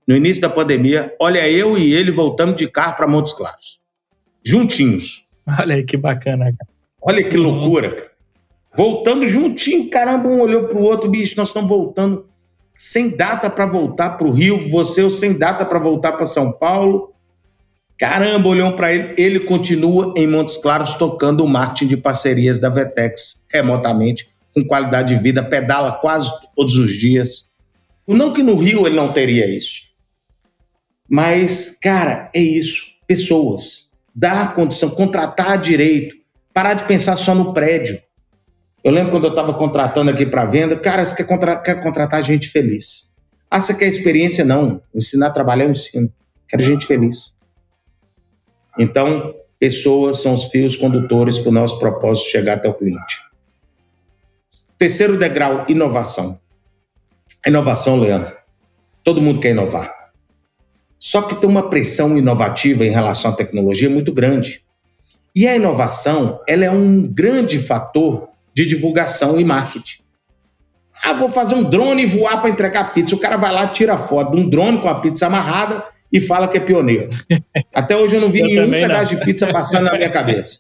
[0.08, 1.14] no início da pandemia.
[1.20, 3.82] Olha, eu e ele voltando de carro para Montes Claros
[4.44, 5.26] juntinhos.
[5.48, 6.72] Olha aí que bacana, cara.
[7.02, 8.11] Olha que loucura, cara.
[8.76, 12.26] Voltando juntinho, caramba, um olhou pro outro, bicho, nós estamos voltando
[12.76, 17.14] sem data para voltar para o Rio, você sem data para voltar para São Paulo.
[17.98, 22.70] Caramba, olhou para ele, ele continua em Montes Claros tocando o marketing de parcerias da
[22.70, 27.46] Vetex remotamente, com qualidade de vida, pedala quase todos os dias.
[28.08, 29.92] Não que no Rio ele não teria isso.
[31.08, 32.86] Mas, cara, é isso.
[33.06, 36.16] Pessoas dar condição, contratar direito,
[36.54, 38.02] parar de pensar só no prédio.
[38.84, 42.50] Eu lembro quando eu estava contratando aqui para venda, cara, você quer, contra contratar gente
[42.50, 43.12] feliz.
[43.50, 44.44] Ah, você quer experiência?
[44.44, 44.82] Não.
[44.94, 46.12] Ensinar a trabalhar, eu ensino.
[46.48, 47.36] Quero gente feliz.
[48.80, 53.22] Então, pessoas são os fios condutores para o nosso propósito chegar até o cliente.
[54.78, 56.40] Terceiro degrau, inovação.
[57.46, 58.36] Inovação, Leandro.
[59.04, 59.94] Todo mundo quer inovar.
[60.98, 64.64] Só que tem uma pressão inovativa em relação à tecnologia muito grande.
[65.36, 68.31] E a inovação, ela é um grande fator
[68.62, 70.01] de divulgação e marketing.
[71.03, 73.16] Ah, vou fazer um drone e voar para entregar pizza.
[73.16, 76.47] O cara vai lá, tira foto de um drone com a pizza amarrada e fala
[76.47, 77.09] que é pioneiro.
[77.74, 79.20] Até hoje eu não vi eu nenhum pedaço não.
[79.20, 80.59] de pizza passando na minha cabeça.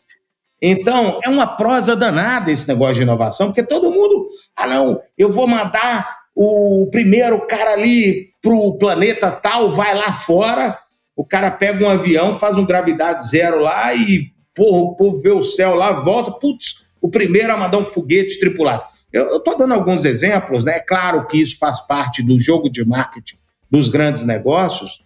[0.61, 5.31] Então, é uma prosa danada esse negócio de inovação, porque todo mundo, ah, não, eu
[5.31, 10.77] vou mandar o primeiro cara ali pro planeta tal vai lá fora,
[11.15, 15.31] o cara pega um avião, faz um gravidade zero lá e porra, o povo vê
[15.31, 18.83] o céu lá, volta, putz, o primeiro a mandar um foguete tripulado.
[19.11, 20.77] Eu estou dando alguns exemplos, né?
[20.77, 23.35] É claro que isso faz parte do jogo de marketing
[23.69, 25.03] dos grandes negócios,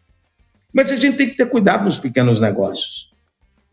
[0.74, 3.10] mas a gente tem que ter cuidado nos pequenos negócios.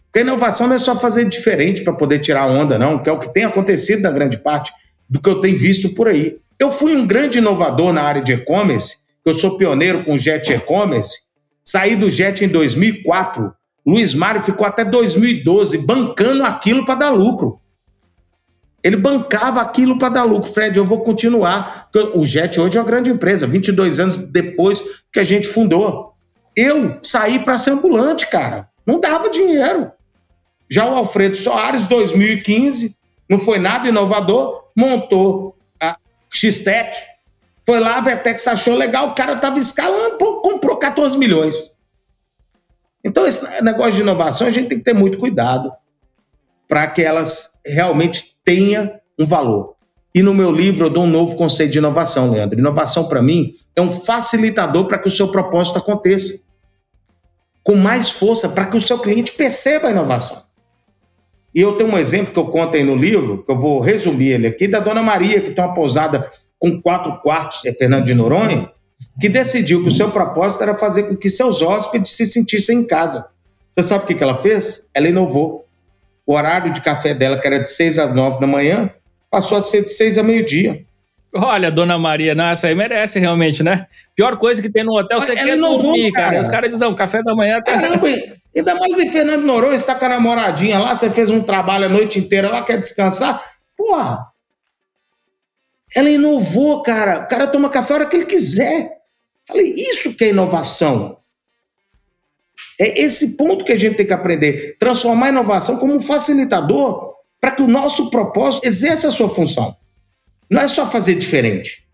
[0.06, 3.12] Porque a inovação não é só fazer diferente para poder tirar onda, não, que é
[3.12, 4.72] o que tem acontecido na grande parte
[5.08, 6.36] do que eu tenho visto por aí.
[6.58, 11.22] Eu fui um grande inovador na área de e-commerce, eu sou pioneiro com Jet e-commerce.
[11.64, 13.52] Saí do Jet em 2004.
[13.86, 17.60] Luiz Mário ficou até 2012 bancando aquilo para dar lucro.
[18.82, 20.50] Ele bancava aquilo para dar lucro.
[20.50, 21.88] Fred, eu vou continuar.
[22.14, 26.14] O Jet hoje é uma grande empresa, 22 anos depois que a gente fundou.
[26.54, 28.68] Eu saí para ser ambulante, cara.
[28.84, 29.92] Não dava dinheiro.
[30.68, 32.96] Já o Alfredo Soares, 2015,
[33.28, 35.56] não foi nada inovador, montou
[36.32, 36.96] X-Tech.
[37.64, 41.70] Foi lá, a Vetex achou legal, o cara estava escalando, comprou 14 milhões.
[43.04, 45.72] Então, esse negócio de inovação, a gente tem que ter muito cuidado
[46.66, 49.74] para que elas realmente tenham um valor.
[50.14, 52.58] E no meu livro eu dou um novo conceito de inovação, Leandro.
[52.58, 56.40] Inovação, para mim, é um facilitador para que o seu propósito aconteça.
[57.62, 60.42] Com mais força para que o seu cliente perceba a inovação.
[61.54, 64.28] E eu tenho um exemplo que eu conto aí no livro, que eu vou resumir
[64.32, 66.28] ele aqui, da Dona Maria, que tem uma pousada
[66.58, 68.70] com quatro quartos, é Fernando de Noronha,
[69.20, 72.86] que decidiu que o seu propósito era fazer com que seus hóspedes se sentissem em
[72.86, 73.26] casa.
[73.72, 74.88] Você sabe o que ela fez?
[74.94, 75.66] Ela inovou.
[76.26, 78.90] O horário de café dela, que era de 6 às 9 da manhã,
[79.30, 80.84] passou a ser de 6 a meio-dia.
[81.34, 83.86] Olha, dona Maria, não, essa aí merece realmente, né?
[84.14, 86.30] Pior coisa que tem no hotel, você quer dormir, cara.
[86.30, 86.40] cara.
[86.40, 87.58] Os caras dizem, não, café da manhã...
[87.62, 87.72] Tá...
[87.72, 88.06] Caramba,
[88.54, 91.86] ainda mais em Fernando Noronha, você tá com a namoradinha lá, você fez um trabalho
[91.86, 93.42] a noite inteira lá, quer descansar?
[93.76, 94.26] Porra!
[95.96, 97.20] Ela inovou, cara.
[97.20, 98.90] O cara toma café a hora que ele quiser.
[99.46, 101.18] Falei, isso que é inovação.
[102.82, 104.76] É esse ponto que a gente tem que aprender.
[104.76, 109.76] Transformar a inovação como um facilitador para que o nosso propósito exerça a sua função.
[110.50, 111.86] Não é só fazer diferente.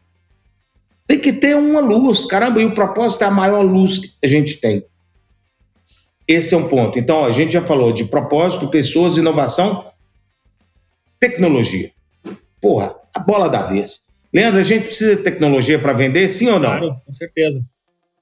[1.06, 2.24] Tem que ter uma luz.
[2.24, 4.82] Caramba, e o propósito é a maior luz que a gente tem.
[6.26, 6.98] Esse é um ponto.
[6.98, 9.84] Então, a gente já falou de propósito, pessoas, inovação,
[11.20, 11.90] tecnologia.
[12.62, 14.06] Porra, a bola da vez.
[14.32, 16.78] Leandro, a gente precisa de tecnologia para vender, sim ou não?
[16.78, 17.62] Claro, com certeza.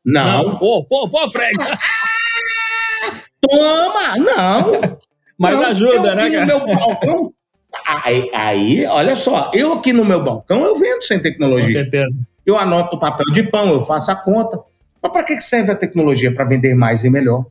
[0.05, 0.49] Não.
[0.49, 0.59] não.
[0.59, 1.57] Pô, pô, pô, Fred!
[3.49, 4.17] Toma!
[4.19, 4.99] Não!
[5.39, 6.41] Mas não, ajuda, né, cara?
[6.41, 7.35] No meu balcão,
[7.87, 11.67] aí, aí, olha só, eu aqui no meu balcão eu vendo sem tecnologia.
[11.67, 12.19] Com certeza.
[12.45, 14.59] Eu anoto o papel de pão, eu faço a conta.
[15.03, 16.35] Mas para que serve a tecnologia?
[16.35, 17.45] Para vender mais e melhor.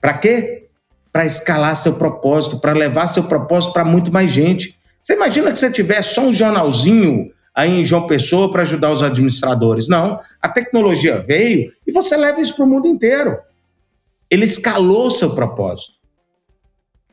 [0.00, 0.68] Para quê?
[1.12, 4.78] Para escalar seu propósito, para levar seu propósito para muito mais gente.
[5.02, 9.02] Você imagina que você tivesse só um jornalzinho aí em João Pessoa para ajudar os
[9.02, 9.88] administradores.
[9.88, 13.38] Não, a tecnologia veio e você leva isso para o mundo inteiro.
[14.30, 15.98] Ele escalou seu propósito.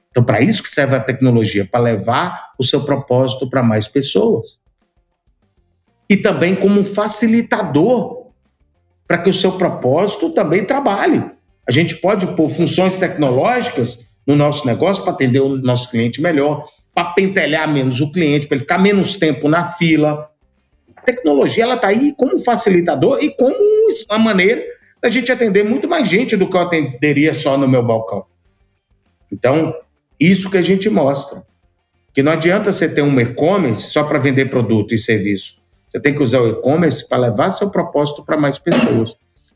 [0.09, 4.59] Então, para isso que serve a tecnologia, para levar o seu propósito para mais pessoas.
[6.07, 8.23] E também como um facilitador
[9.07, 11.23] para que o seu propósito também trabalhe.
[11.67, 16.65] A gente pode pôr funções tecnológicas no nosso negócio para atender o nosso cliente melhor,
[16.93, 20.29] para pentelhar menos o cliente, para ele ficar menos tempo na fila.
[20.95, 23.55] A tecnologia ela está aí como facilitador e como
[24.09, 24.63] uma maneira
[25.03, 28.25] da gente atender muito mais gente do que eu atenderia só no meu balcão.
[29.29, 29.75] Então,
[30.17, 31.45] isso que a gente mostra.
[32.13, 35.61] Que não adianta você ter um e-commerce só para vender produto e serviço.
[35.89, 39.13] Você tem que usar o e-commerce para levar seu propósito para mais pessoas.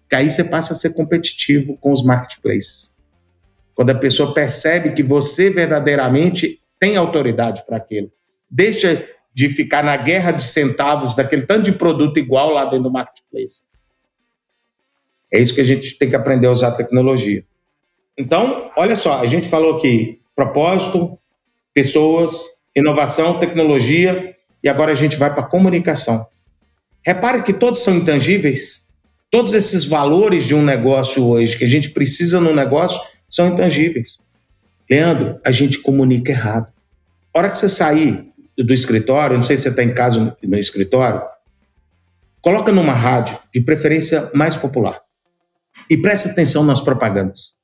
[0.09, 2.93] Que aí você passa a ser competitivo com os marketplaces.
[3.73, 8.11] Quando a pessoa percebe que você verdadeiramente tem autoridade para aquilo.
[8.51, 9.01] Deixa
[9.33, 13.61] de ficar na guerra de centavos daquele tanto de produto igual lá dentro do marketplace.
[15.31, 17.43] É isso que a gente tem que aprender a usar a tecnologia.
[18.17, 21.17] Então, olha só, a gente falou aqui propósito,
[21.73, 26.25] pessoas, inovação, tecnologia e agora a gente vai para comunicação.
[27.05, 28.87] Repare que todos são intangíveis.
[29.29, 32.99] Todos esses valores de um negócio hoje que a gente precisa no negócio
[33.29, 34.19] são intangíveis.
[34.89, 36.67] Leandro, a gente comunica errado.
[37.33, 38.25] A hora que você sair
[38.57, 41.21] do escritório, não sei se você está em casa no escritório,
[42.41, 44.99] coloca numa rádio, de preferência mais popular.
[45.89, 47.57] E preste atenção nas propagandas.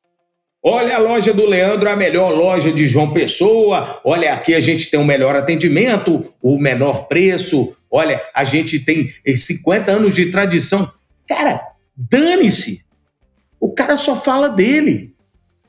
[0.66, 4.00] Olha a loja do Leandro, a melhor loja de João Pessoa.
[4.06, 7.76] Olha, aqui a gente tem o melhor atendimento, o menor preço.
[7.92, 10.90] Olha, a gente tem 50 anos de tradição.
[11.28, 11.62] Cara,
[11.96, 12.86] dane-se.
[13.60, 15.14] O cara só fala dele.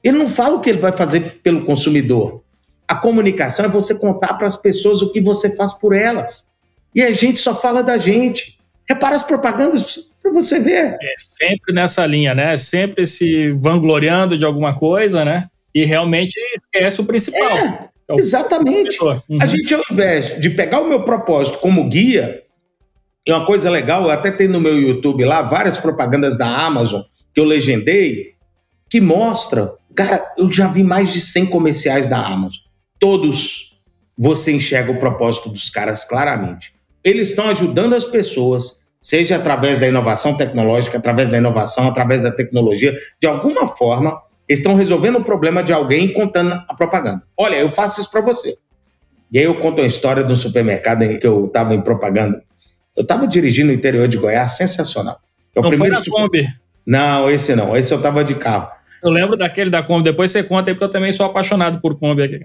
[0.03, 2.45] Ele não fala o que ele vai fazer pelo consumidor.
[2.87, 6.51] A comunicação é você contar para as pessoas o que você faz por elas.
[6.95, 8.61] E a gente só fala da gente.
[8.89, 10.97] Repara as propagandas para você ver.
[11.01, 12.57] É sempre nessa linha, né?
[12.57, 15.49] Sempre se vangloriando de alguma coisa, né?
[15.75, 17.59] E realmente esquece o principal.
[17.59, 18.99] É, é o exatamente.
[19.03, 19.39] Uhum.
[19.41, 22.43] A gente, ao invés de pegar o meu propósito como guia,
[23.27, 27.03] e uma coisa legal, eu até tem no meu YouTube lá várias propagandas da Amazon
[27.35, 28.35] que eu legendei,
[28.89, 32.63] que mostra, cara, eu já vi mais de 100 comerciais da Amazon.
[32.99, 33.77] Todos
[34.17, 39.87] você enxerga o propósito dos caras claramente eles estão ajudando as pessoas, seja através da
[39.87, 45.63] inovação tecnológica, através da inovação, através da tecnologia, de alguma forma, estão resolvendo o problema
[45.63, 47.23] de alguém contando a propaganda.
[47.37, 48.57] Olha, eu faço isso para você.
[49.31, 52.43] E aí eu conto a história do supermercado em que eu estava em propaganda.
[52.97, 55.19] Eu estava dirigindo o interior de Goiás, sensacional.
[55.55, 56.23] É não foi na super...
[56.23, 56.49] Kombi?
[56.87, 57.77] Não, esse não.
[57.77, 58.71] Esse eu estava de carro.
[59.03, 60.05] Eu lembro daquele da Kombi.
[60.05, 62.41] Depois você conta aí, porque eu também sou apaixonado por Kombi aqui.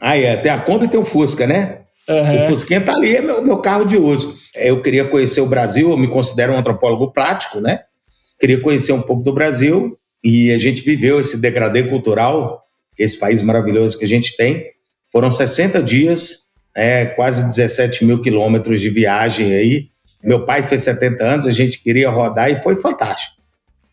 [0.00, 0.36] ah, é.
[0.38, 1.82] Tem a Kombi e tem o Fusca, né?
[2.08, 2.36] Uhum.
[2.36, 4.34] O Fusquinha tá ali, é meu, meu carro de uso.
[4.54, 7.80] Eu queria conhecer o Brasil, eu me considero um antropólogo prático, né?
[8.40, 12.62] Queria conhecer um pouco do Brasil e a gente viveu esse degradê cultural,
[12.98, 14.64] esse país maravilhoso que a gente tem.
[15.10, 19.86] Foram 60 dias, é, quase 17 mil quilômetros de viagem aí.
[20.22, 23.42] Meu pai fez 70 anos, a gente queria rodar e foi fantástico.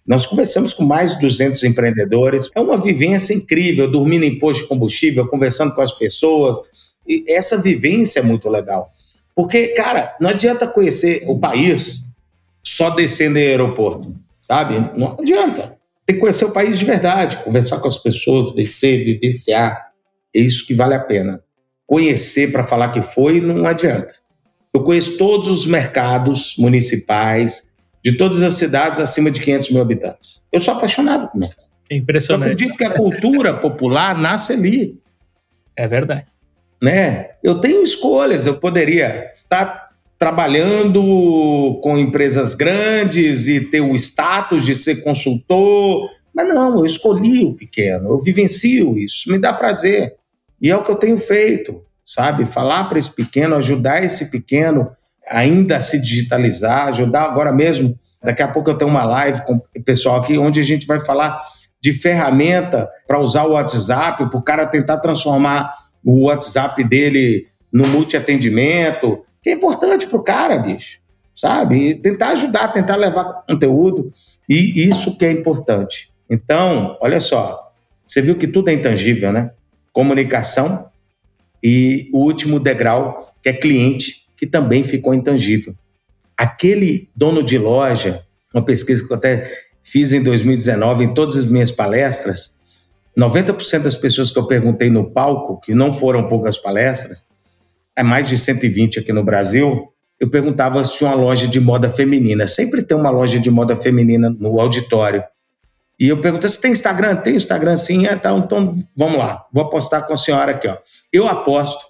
[0.05, 2.49] Nós conversamos com mais de 200 empreendedores.
[2.55, 6.57] É uma vivência incrível, dormindo em posto de combustível, conversando com as pessoas,
[7.27, 8.91] essa vivência é muito legal.
[9.35, 12.05] Porque, cara, não adianta conhecer o país
[12.63, 14.75] só descendo em aeroporto, sabe?
[14.97, 15.77] Não adianta.
[16.05, 19.91] Tem que conhecer o país de verdade, conversar com as pessoas, descer, vivenciar.
[20.35, 21.41] É isso que vale a pena.
[21.87, 24.13] Conhecer para falar que foi não adianta.
[24.73, 27.69] Eu conheço todos os mercados municipais
[28.03, 30.45] de todas as cidades acima de 500 mil habitantes.
[30.51, 31.67] Eu sou apaixonado por mercado.
[31.89, 32.49] É impressionante.
[32.49, 34.99] Eu acredito que a cultura popular nasce ali.
[35.75, 36.27] É verdade.
[36.81, 37.31] Né?
[37.43, 44.65] Eu tenho escolhas, eu poderia estar tá trabalhando com empresas grandes e ter o status
[44.65, 50.15] de ser consultor, mas não, eu escolhi o pequeno, eu vivencio isso, me dá prazer.
[50.61, 52.45] E é o que eu tenho feito, sabe?
[52.45, 54.91] Falar para esse pequeno, ajudar esse pequeno
[55.29, 57.97] ainda a se digitalizar, ajudar agora mesmo.
[58.21, 60.99] Daqui a pouco eu tenho uma live com o pessoal aqui onde a gente vai
[60.99, 61.41] falar
[61.81, 65.73] de ferramenta para usar o WhatsApp, para o cara tentar transformar
[66.03, 70.99] o WhatsApp dele no multi-atendimento, que é importante para o cara, bicho,
[71.33, 71.89] sabe?
[71.89, 74.11] E tentar ajudar, tentar levar conteúdo,
[74.47, 76.11] e isso que é importante.
[76.29, 77.71] Então, olha só,
[78.07, 79.51] você viu que tudo é intangível, né?
[79.93, 80.89] Comunicação
[81.63, 85.75] e o último degrau, que é cliente, que também ficou intangível.
[86.37, 88.23] Aquele dono de loja,
[88.53, 89.51] uma pesquisa que eu até
[89.83, 92.57] fiz em 2019 em todas as minhas palestras,
[93.19, 97.25] 90% das pessoas que eu perguntei no palco, que não foram poucas palestras,
[97.95, 101.89] é mais de 120 aqui no Brasil, eu perguntava se tinha uma loja de moda
[101.89, 102.45] feminina.
[102.45, 105.23] Sempre tem uma loja de moda feminina no auditório.
[105.99, 107.15] E eu perguntei se tem Instagram?
[107.17, 108.05] Tem Instagram sim.
[108.05, 109.45] É, tá, então vamos lá.
[109.51, 110.67] Vou apostar com a senhora aqui.
[110.67, 110.77] Ó.
[111.11, 111.85] Eu aposto,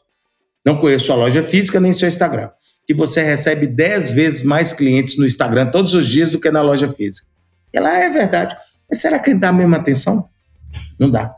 [0.66, 2.50] não conheço sua loja física nem seu Instagram,
[2.88, 6.62] que você recebe 10 vezes mais clientes no Instagram todos os dias do que na
[6.62, 7.28] loja física.
[7.74, 8.56] E ela é verdade.
[8.90, 10.28] Mas será que dá a mesma atenção?
[11.00, 11.36] Não dá.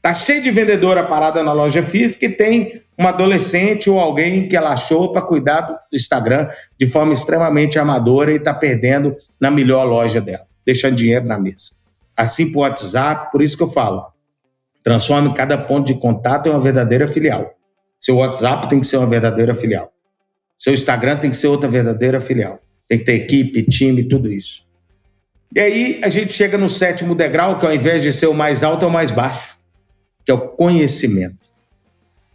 [0.00, 4.56] Tá cheio de vendedora parada na loja física e tem uma adolescente ou alguém que
[4.56, 9.84] ela achou para cuidar do Instagram de forma extremamente amadora e está perdendo na melhor
[9.84, 11.76] loja dela, deixando dinheiro na mesa.
[12.16, 14.04] Assim o WhatsApp, por isso que eu falo,
[14.82, 17.54] transforme cada ponto de contato em uma verdadeira filial.
[17.98, 19.92] Seu WhatsApp tem que ser uma verdadeira filial.
[20.58, 22.60] Seu Instagram tem que ser outra verdadeira filial.
[22.88, 24.66] Tem que ter equipe, time, tudo isso.
[25.54, 28.62] E aí a gente chega no sétimo degrau, que ao invés de ser o mais
[28.62, 29.58] alto, é o mais baixo,
[30.24, 31.52] que é o conhecimento.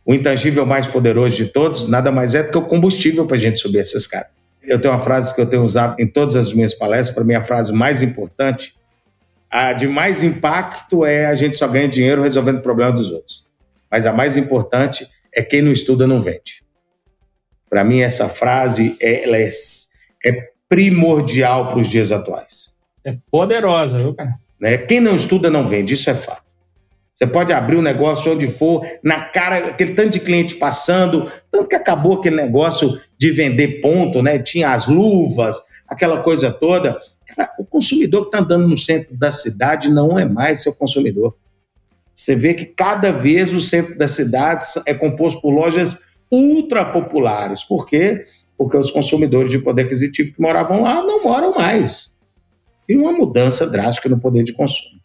[0.06, 3.40] O intangível mais poderoso de todos nada mais é do que o combustível para a
[3.40, 4.30] gente subir essa escada.
[4.62, 7.34] Eu tenho uma frase que eu tenho usado em todas as minhas palestras, para mim
[7.34, 8.76] a frase mais importante,
[9.50, 13.48] a de mais impacto é a gente só ganha dinheiro resolvendo o problema dos outros.
[13.90, 16.64] Mas a mais importante é quem não estuda não vende.
[17.70, 19.50] Para mim essa frase ela é,
[20.24, 22.77] é primordial para os dias atuais.
[23.08, 24.36] É poderosa, viu, cara?
[24.60, 24.78] Né?
[24.80, 26.44] Quem não estuda não vende, isso é fato.
[27.14, 31.70] Você pode abrir um negócio onde for, na cara, aquele tanto de cliente passando, tanto
[31.70, 34.38] que acabou aquele negócio de vender ponto, né?
[34.38, 36.98] Tinha as luvas, aquela coisa toda.
[37.26, 41.34] Cara, o consumidor que está andando no centro da cidade não é mais seu consumidor.
[42.14, 46.00] Você vê que cada vez o centro da cidade é composto por lojas
[46.30, 47.64] ultra populares.
[47.64, 48.22] Por quê?
[48.58, 52.17] Porque os consumidores de poder aquisitivo que moravam lá não moram mais
[52.88, 55.00] e uma mudança drástica no poder de consumo.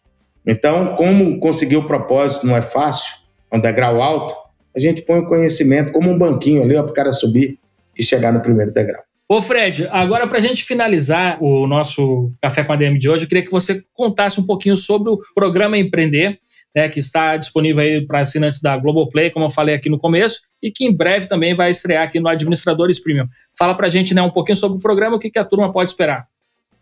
[0.45, 3.13] Então, como conseguir o propósito não é fácil,
[3.51, 4.35] é um degrau alto,
[4.75, 7.59] a gente põe o conhecimento como um banquinho ali para o cara subir
[7.97, 9.03] e chegar no primeiro degrau.
[9.29, 13.23] Ô Fred, agora para a gente finalizar o nosso Café com a DM de hoje,
[13.23, 16.39] eu queria que você contasse um pouquinho sobre o programa Empreender,
[16.75, 20.39] né, que está disponível aí para assinantes da Globoplay, como eu falei aqui no começo,
[20.61, 23.27] e que em breve também vai estrear aqui no Administradores Premium.
[23.57, 25.71] Fala para a gente né, um pouquinho sobre o programa, o que, que a turma
[25.71, 26.27] pode esperar.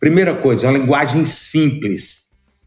[0.02, 2.26] Primeira coisa, uma linguagem simples,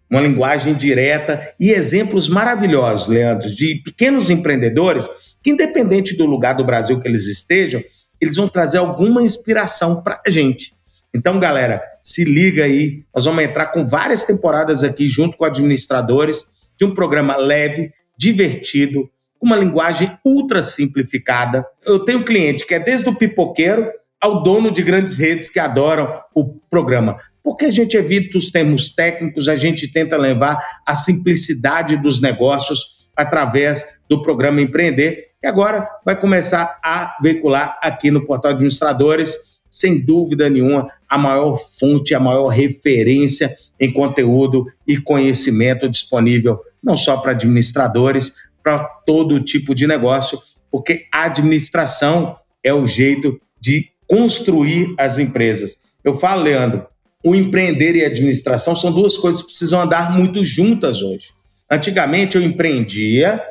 [0.08, 5.10] uma linguagem direta e exemplos maravilhosos, Leandro, de pequenos empreendedores
[5.42, 7.82] que, independente do lugar do Brasil que eles estejam,
[8.20, 10.72] eles vão trazer alguma inspiração para a gente.
[11.12, 13.02] Então, galera, se liga aí.
[13.12, 16.46] Nós vamos entrar com várias temporadas aqui, junto com administradores,
[16.78, 19.10] de um programa leve, divertido,
[19.40, 21.66] com uma linguagem ultra simplificada.
[21.84, 23.90] Eu tenho um cliente que é desde o pipoqueiro
[24.24, 27.18] ao dono de grandes redes que adoram o programa.
[27.42, 33.06] Porque a gente evita os termos técnicos, a gente tenta levar a simplicidade dos negócios
[33.14, 40.02] através do programa Empreender, que agora vai começar a veicular aqui no Portal Administradores, sem
[40.02, 47.18] dúvida nenhuma, a maior fonte, a maior referência em conteúdo e conhecimento disponível, não só
[47.18, 54.94] para administradores, para todo tipo de negócio, porque a administração é o jeito de construir
[54.98, 55.78] as empresas.
[56.02, 56.86] Eu falo, Leandro,
[57.24, 61.28] o empreender e a administração são duas coisas que precisam andar muito juntas hoje.
[61.70, 63.42] Antigamente eu empreendia,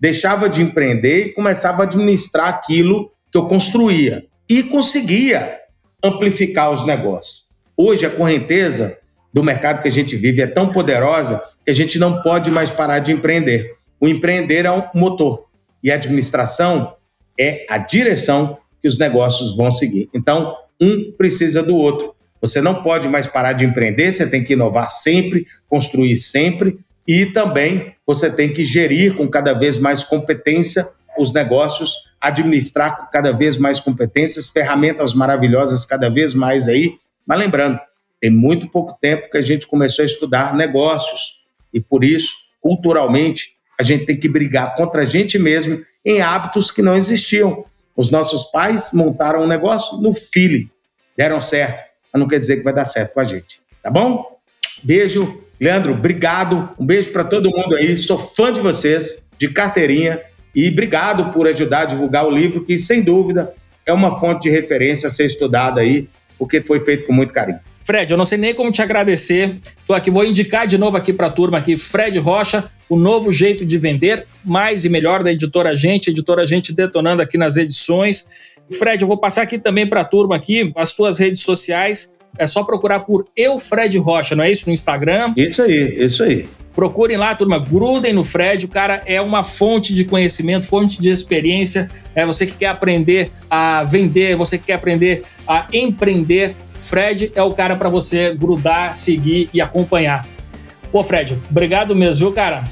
[0.00, 5.58] deixava de empreender e começava a administrar aquilo que eu construía e conseguia
[6.02, 7.46] amplificar os negócios.
[7.76, 8.98] Hoje a correnteza
[9.32, 12.68] do mercado que a gente vive é tão poderosa que a gente não pode mais
[12.68, 13.74] parar de empreender.
[14.00, 15.46] O empreender é um motor
[15.82, 16.94] e a administração
[17.38, 20.08] é a direção que os negócios vão seguir.
[20.14, 22.14] Então, um precisa do outro.
[22.40, 27.26] Você não pode mais parar de empreender, você tem que inovar sempre, construir sempre e
[27.26, 33.32] também você tem que gerir com cada vez mais competência os negócios, administrar com cada
[33.32, 36.94] vez mais competências, ferramentas maravilhosas cada vez mais aí.
[37.26, 37.78] Mas lembrando,
[38.20, 41.40] tem muito pouco tempo que a gente começou a estudar negócios
[41.72, 46.70] e por isso, culturalmente, a gente tem que brigar contra a gente mesmo em hábitos
[46.70, 47.64] que não existiam.
[48.00, 50.70] Os nossos pais montaram um negócio no feeling,
[51.14, 53.60] deram certo, mas não quer dizer que vai dar certo com a gente.
[53.82, 54.38] Tá bom?
[54.82, 55.38] Beijo.
[55.60, 56.70] Leandro, obrigado.
[56.78, 57.98] Um beijo para todo mundo aí.
[57.98, 60.18] Sou fã de vocês, de carteirinha.
[60.54, 63.52] E obrigado por ajudar a divulgar o livro, que sem dúvida
[63.84, 67.60] é uma fonte de referência a ser estudada aí, porque foi feito com muito carinho.
[67.82, 69.56] Fred, eu não sei nem como te agradecer.
[69.86, 73.30] Tô aqui, vou indicar de novo aqui para a turma aqui, Fred Rocha, o novo
[73.30, 78.28] jeito de vender, mais e melhor da editora Gente, editora Gente detonando aqui nas edições.
[78.76, 82.12] Fred, eu vou passar aqui também para a turma aqui as tuas redes sociais.
[82.36, 85.32] É só procurar por Eu Fred Rocha, não é isso no Instagram?
[85.36, 86.46] Isso aí, isso aí.
[86.74, 88.64] Procurem lá, turma, grudem no Fred.
[88.64, 91.88] O cara é uma fonte de conhecimento, fonte de experiência.
[92.14, 96.56] É você que quer aprender a vender, você que quer aprender a empreender.
[96.80, 100.26] Fred é o cara para você grudar, seguir e acompanhar.
[100.90, 102.64] Pô, Fred, obrigado mesmo, viu, cara?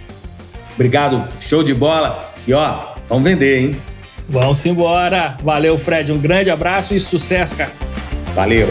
[0.79, 2.33] Obrigado, show de bola.
[2.47, 3.77] E ó, vamos vender, hein?
[4.29, 5.37] Vamos embora.
[5.43, 6.13] Valeu, Fred.
[6.13, 7.73] Um grande abraço e sucesso, cara.
[8.33, 8.69] Valeu.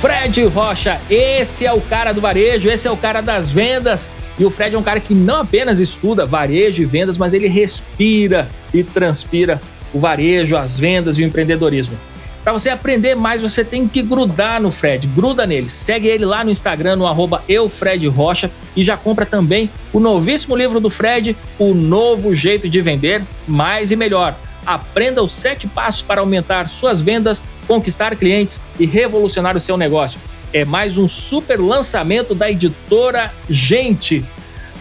[0.00, 4.08] Fred Rocha, esse é o cara do varejo, esse é o cara das vendas.
[4.38, 7.48] E o Fred é um cara que não apenas estuda varejo e vendas, mas ele
[7.48, 9.60] respira e transpira
[9.92, 11.96] o varejo, as vendas e o empreendedorismo.
[12.42, 15.68] Para você aprender mais, você tem que grudar no Fred, gruda nele.
[15.68, 20.80] Segue ele lá no Instagram, no arroba eufredrocha e já compra também o novíssimo livro
[20.80, 24.34] do Fred, O Novo Jeito de Vender, Mais e Melhor.
[24.66, 30.20] Aprenda os sete passos para aumentar suas vendas, conquistar clientes e revolucionar o seu negócio.
[30.52, 34.24] É mais um super lançamento da editora Gente.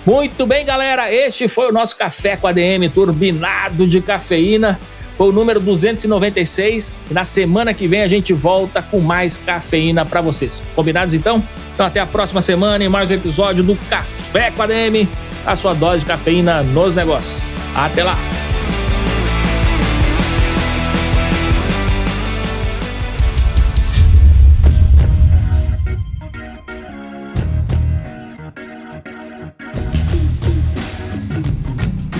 [0.04, 4.80] Muito bem, galera, este foi o nosso Café com ADM turbinado de cafeína.
[5.18, 10.06] Foi o número 296 e na semana que vem a gente volta com mais cafeína
[10.06, 10.64] para vocês.
[10.76, 11.44] Combinados então?
[11.74, 15.08] Então até a próxima semana em mais um episódio do Café com a DM,
[15.46, 17.42] a sua dose de cafeína nos negócios.
[17.76, 18.18] Até lá!